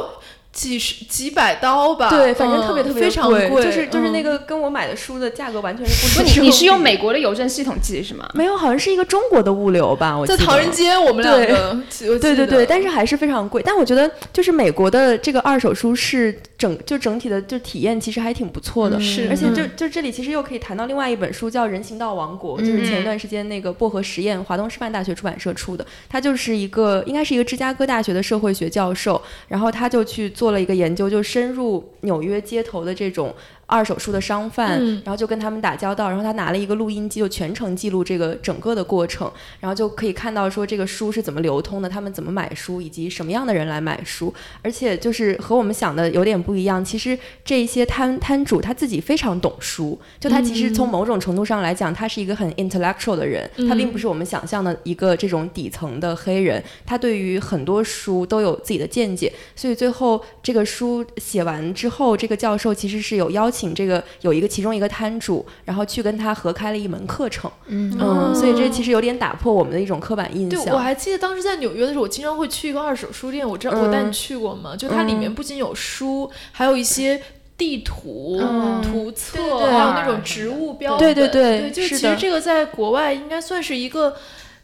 [0.53, 2.09] 几十几百刀吧？
[2.11, 4.25] 对，反正特别嗯特别非常贵，就是就是那嗯。
[4.25, 8.29] 个跟我买的书的价格完全是不，不成你你是用 美国的邮政系统寄是吗？
[8.35, 13.63] 没有，好像是一个中国的物流吧，我在记得唐人街，我们两对个，对对对对，但是还是非常贵。
[13.65, 33.35] 但我觉得就是美国的这个二手书是整就整体的就体验其实还挺不错的，嗯是而且就嗯就这里其实又可以谈到另外一本书叫《人行道王国》，就是前一段时间那个薄荷实验华东师范大学出版社出的，他就是一个应该是一个芝加哥大学的社会学教授，然后他就去做了一个研究，就深入纽约街头的这种。
[33.69, 35.01] 二手书的商贩，嗯。
[35.05, 46.85] 然后就跟他们打交道，然后他拿了一个录音机，就全程记录这个整个的过程，然后就可以看到说这个书是怎么流通的，他们怎么买书，以及什么样的人来买书，而且就是和我们想的有点不一样。
[46.85, 70.75] 其实这一些摊摊主他自己非常懂书，就他其实从某种程度上来讲，他是一个很 intellectual 的人，他并不是我们想象的一个这种底层的黑人，他对于很多书都有自己的见解，所以最后这个书写完之后，这个教授其实是有邀请这个有一个其中一个摊主，然后去跟他合开了一门课程，嗯嗯，所以这其实有点打破我们的一种刻板印对，象。
[70.75, 73.49] 我还记得当时在纽约的时候，我经常会去一个二手书店。
[73.49, 74.77] 我知道、我带你去过吗？
[74.77, 77.21] 就它里面不仅有书，还有一些
[77.57, 80.99] 地图、嗯图册，还有那种植物标本。
[80.99, 84.15] 对对对对，就是其实这个在国外应该算是一个。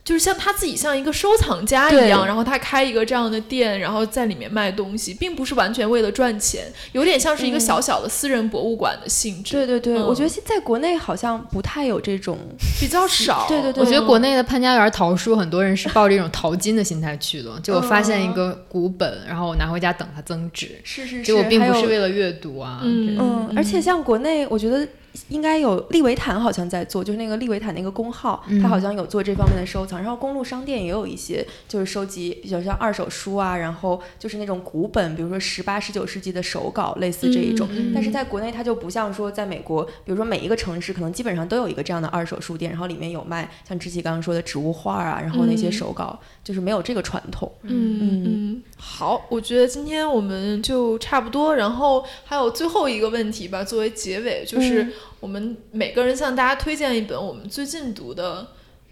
[0.04, 9.56] 就是像他自己像一个收藏家一样，然后他开一个这样的店，然后在里面卖东西，并不是完全为了赚钱，有点像是一个嗯小小的私人博物馆的性质。
[9.56, 12.38] 对对对，嗯我觉得现在国内好像不太有这种，
[12.78, 13.46] 比较少。
[13.48, 17.58] 对对对我觉得嗯国内的潘家园淘书，很多人是抱着一种淘金的心态去的。
[17.62, 22.80] 就我发现一个古本，然后我拿回家等它增值，是是结果并不是为了阅读啊。
[22.82, 24.86] 嗯嗯，而且像国内，我觉得
[25.28, 30.00] 应该有利维坦好像在做，就是那个利维坦那个公号，嗯它好像有做这方面的收藏。
[30.00, 37.68] 然后公路商店也有一些，就是收集，比较像二手书啊，然后就是那种古本，比如说十八、十九世纪的手稿，类似这一种。
[37.70, 47.50] 嗯但是在国内，它就不像说在美国，比如说每一个城市可能基本上都有一个这样的二手书店，然后里面有卖像知琪刚刚说的植物画啊，然后那些嗯手稿，就是没有这个传统。
[47.62, 58.46] 嗯嗯嗯，好，我觉得今天我们就差不多，然后还有最后一个问题吧，作为结尾，就是嗯我们每个人向大家推荐一本我们最近读的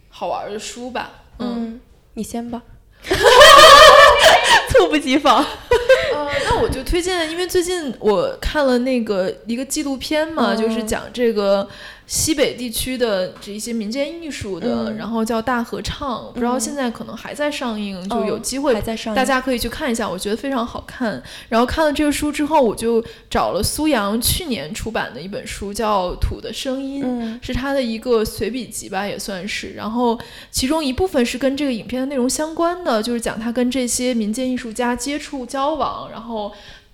[0.08, 1.22] 好玩的书吧。
[1.38, 1.80] 嗯，嗯，
[2.14, 2.62] 你先吧。
[4.70, 5.44] 猝不及防。
[6.14, 11.68] 呃，那我就推荐，因为最近我看了那个一个纪录片嘛，嗯就是讲这个
[12.06, 18.74] 西北地区的这一些民间艺术的，嗯然后叫大合唱，不知道嗯现在可能还在上映，就哦有机会
[19.14, 21.22] 大家可以去看一下，我觉得非常好看。
[21.48, 27.02] 然后看了这个书之后，我就找了苏阳去年出版的一本书，叫《土的声音》。
[27.06, 29.72] 嗯是他的一个随笔集吧，也算是。
[29.72, 30.18] 然后
[30.50, 36.52] 其中一部分是跟这个影片的内容相关的，就是讲他跟这些民间艺术家接触交往，然后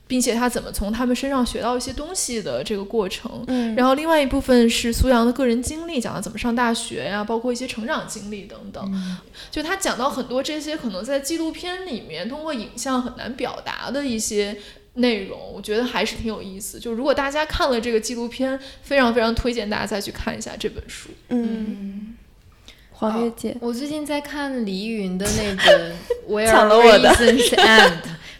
[0.09, 3.45] 并且他怎么从他们身上学到一些东西的这个过程。
[3.47, 9.15] 嗯，然后另外一部分是苏阳的个人经历，讲了怎么上大学呀、包括一些成长经历等等。
[9.51, 14.57] 就他讲到很多这些可能在纪录片里面通过影像很难表达的一些
[14.95, 16.81] 内容，我觉得还是挺有意思。
[16.81, 21.11] 就如果大家看了这个纪录片，非常非常推荐大家再去看一下这本书。
[21.29, 22.17] 嗯，
[22.93, 25.93] 黄月姐，我最近在看李云的那本
[26.51, 27.91] 《抢了我的 Reasons and》。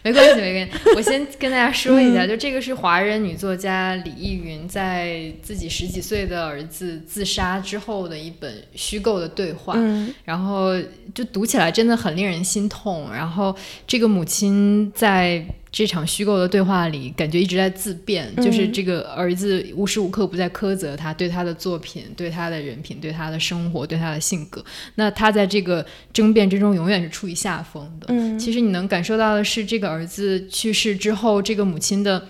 [0.09, 0.91] 没关系，没关系。
[0.97, 9.77] 我先跟大家说一下，就这个是华人女作家李逸云在自己十几岁的儿子自杀之后的一本虚构的对话，
[10.25, 10.73] 然后
[11.15, 13.13] 就读起来真的很令人心痛。
[13.13, 13.55] 然后
[13.87, 15.45] 这个母亲在。
[15.71, 24.65] 这场虚构的对话里，感觉一直在自辩，就是这个儿子无时无刻不在苛责他，对他的作品、对他的人品、对他的生活、对他的性格。
[24.95, 28.07] 那他在这个争辩之中，永远是处于下风的。
[28.09, 32.29] 嗯，其实你能感受到的是，这个儿子去世之后，这个母亲的。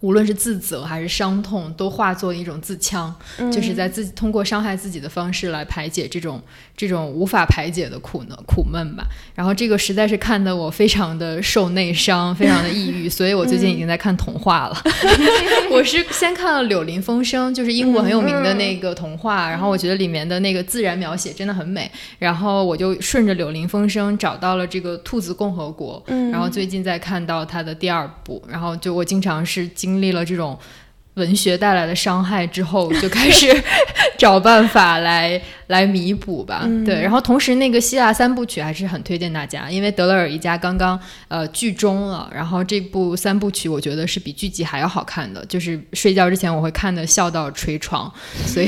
[0.00, 3.10] 无论是自责还是伤痛，都化作一种自戕，
[3.50, 6.40] 就是在自己通过伤害自己的方式来排解这种
[6.76, 9.06] 这种无法排解的苦呢苦闷吧。
[9.34, 14.82] 然后这个实在是看得我非常的受内伤，非常的抑郁，所以我最近已经在看童话了。
[15.72, 29.66] 我是先看了《柳林风声》，就是英国很有名的那个童话，然后我觉得里面的那个自然描写真的很美，然后我就顺着《柳林风声》找到了这个《兔子共和国》，然后最近在看到它的第二部，然后就我经常是。
[29.86, 30.58] 经历了这种
[31.14, 33.46] 文学带来的伤害之后， 就开始
[34.18, 36.68] 找办法来来弥补吧。
[36.84, 48.12] 对，然后同时那个希腊三部曲还是很推荐大家，因为德勒尔一家刚刚呃剧终了，然后这部三部曲我觉得是比剧集还要好看的，就是睡觉之前我会看的笑到捶床，
[48.44, 48.66] 所以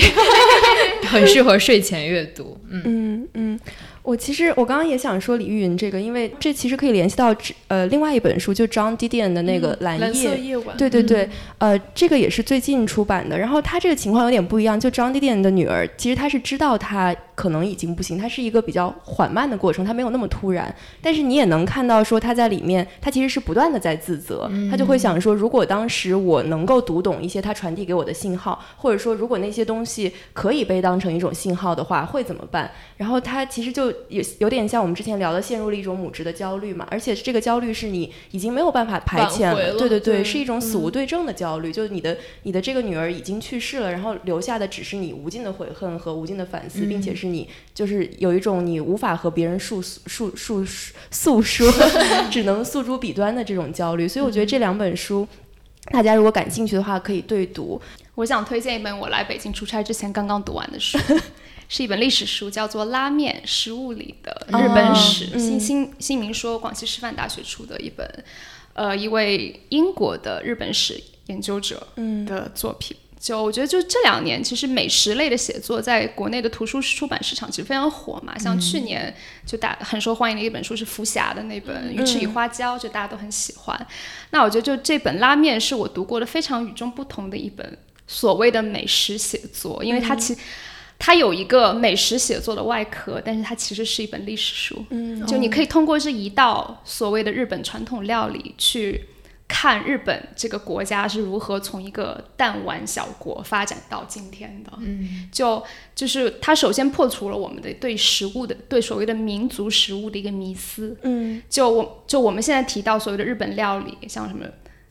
[1.11, 2.57] 很适合睡前阅读。
[2.71, 3.61] 嗯嗯嗯。
[4.09, 7.37] 我其实我刚刚也想说李玉云这个，因为这其实可以联系到
[7.67, 10.31] 呃另外一本书，就 John Didion 的那个《蓝夜》。
[10.79, 11.29] 对对对，
[11.59, 13.39] 呃，这个也是最近出版的。
[13.39, 20.75] 然后他这个情况有点不一样，就 John Didion 的女儿，其实她是知道他可能已经不行，它是一个比较缓慢的过程，它没有那么突然。
[21.01, 32.69] 但是你也能看到说他在里面，他其实是不断的在自责，他就会想说，如果当时我能够读懂一些他传递给我的信号，或者说如果那些东西可以被当成一种信号的话，会怎么办？
[32.97, 33.93] 然后他其实就。
[34.09, 50.65] 有有点像我们之前聊的，陷入了一种母职的焦虑嘛，而且这个焦虑是你已经没有办法排遣了，对对对，是一种死无对证的焦虑，就是你的你的这个女儿已经去世了，然后留下的只是你无尽的悔恨和无尽的反思，并且是你就是有一种你无法和别人诉诉诉
[51.11, 51.71] 诉说，
[52.31, 55.27] 只能诉诸笔端的这种焦虑，所以我觉得这两本书，
[55.93, 57.81] 大家如果感兴趣的话可以对读。
[58.15, 60.99] 我想推荐一本我来北京出差之前刚刚读完的书。
[61.71, 68.25] 是一本历史书，叫做《拉面食物里的日本史》，新新新民说广西师范大学出的一本，
[68.73, 71.87] 呃，一位英国的日本史研究者
[72.27, 72.97] 的作品。
[73.21, 78.39] 就我觉得，就这两年，其实美食类的写作在国内的图书出版市场其实非常火嘛。
[78.39, 79.13] 像去年
[79.45, 83.87] 就大很受欢迎的一本书是福霞的那本《鱼翅与花椒》，就大家都很喜欢。
[84.31, 90.37] 那我觉得，就这本《拉面》是我读过的非常与众不同的一本所谓的美食写作，因为它其。
[91.01, 94.85] 它有一个美食写作的外壳，但是它其实是一本历史书。
[94.91, 99.05] 嗯，就你可以通过这一道所谓的日本传统料理去
[99.49, 104.71] 看日本这个国家是如何从一个弹丸小国发展到今天的。
[104.79, 105.61] 嗯，就
[105.95, 110.97] 就是它首先破除了我们的对食物的对所谓的民族食物的一个迷思。
[111.03, 114.47] 嗯，就我就我们现在提到所谓的日本料理，像什么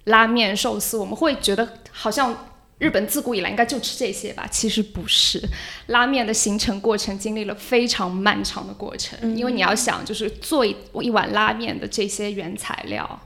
[0.06, 2.36] 拉面、寿司，我们会觉得好像。
[2.80, 4.48] 日本自古以来应该就吃这些吧？
[4.52, 5.42] 其实不是，
[5.88, 9.36] 拉面的形成过程经历了非常漫长的过程。
[9.36, 13.20] 因为你要想，就是做一一碗拉面的这些原材料，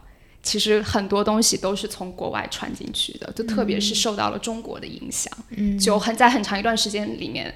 [0.44, 5.32] 其实很多东西都是从国外传进去的，就特别是受到了中国的影响。
[5.56, 7.54] 嗯，就很在很长一段时间里面，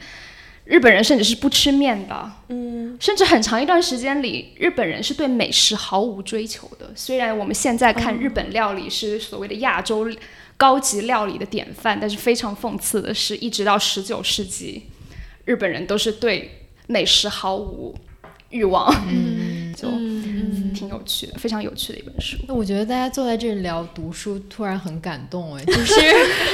[0.66, 2.32] 日本人甚至是不吃面的。
[2.50, 6.92] 嗯，甚至很长一段时间里，日本人是对美食毫无追求的。
[6.96, 10.10] 虽然我们现在看日本料理是所谓的亚洲。
[10.58, 14.84] 高级料理的典范，但是非常讽刺的是，一直到十九世纪，
[15.44, 17.94] 日本人都是对美食毫无
[18.52, 20.65] 欲望，嗯， 就挺
[20.96, 22.38] 有趣，非常有趣的一本书。
[22.48, 25.96] 那我觉得大家坐在这里聊读书，突然很感动哎，就是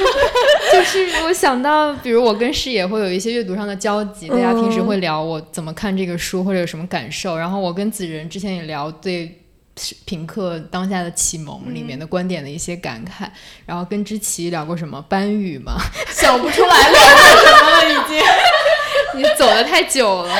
[0.74, 9.38] 就是我想到，比如我跟师野会有一些阅读上的交集，大家平时会聊我怎么看这个书或者有什么感受，然后我跟子仁之前也聊对。
[10.06, 13.26] 平克当下的启蒙里面的观点的一些感慨，
[13.66, 15.78] 然后跟知奇聊过什么班宇吗？
[16.12, 18.22] 想不出来聊过什么了，已经。
[19.18, 20.36] 你走的太久了，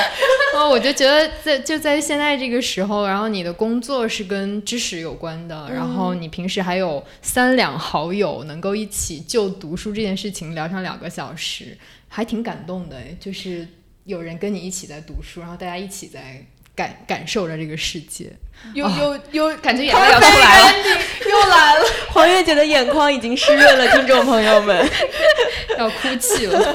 [0.52, 11.76] 然后我就觉得在就在现在这个时候，然后你的工作是跟知识有关的，然后你平时还有三两好友能够一起就读书这件事情聊上两个小时，
[12.08, 12.96] 还挺感动的。
[13.20, 13.66] 就是
[14.04, 16.44] 有人跟你一起在读书，然后大家一起在。
[16.74, 18.32] 感感受着这个世界，
[18.72, 20.72] 又又又感觉眼泪要出来了，
[21.28, 24.88] 又来了， 黄月姐的眼眶已经湿润了，听众朋友们
[25.78, 26.74] 要哭泣了。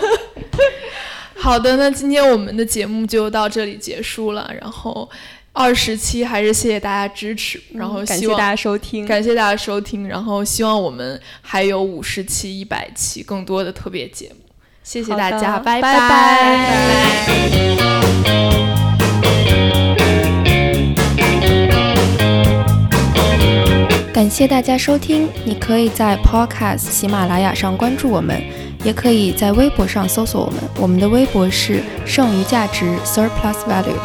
[1.40, 4.52] 好的，那今天我们的节目就到这里结束了。
[4.60, 5.10] 然后
[5.54, 14.36] 二十期还是谢谢大家支持，然后希望感谢大家收听，感谢大家收听，然后希望我们还有五十期、一百期更多的特别节目。
[14.84, 17.18] 谢谢大家，拜拜拜。
[24.14, 28.42] 感谢大家收听，你可以在 Podcast 喜马拉雅上关注我们，
[28.88, 33.98] 也可以在微博上搜索我们，我们的微博是剩余价值 Surplus Value。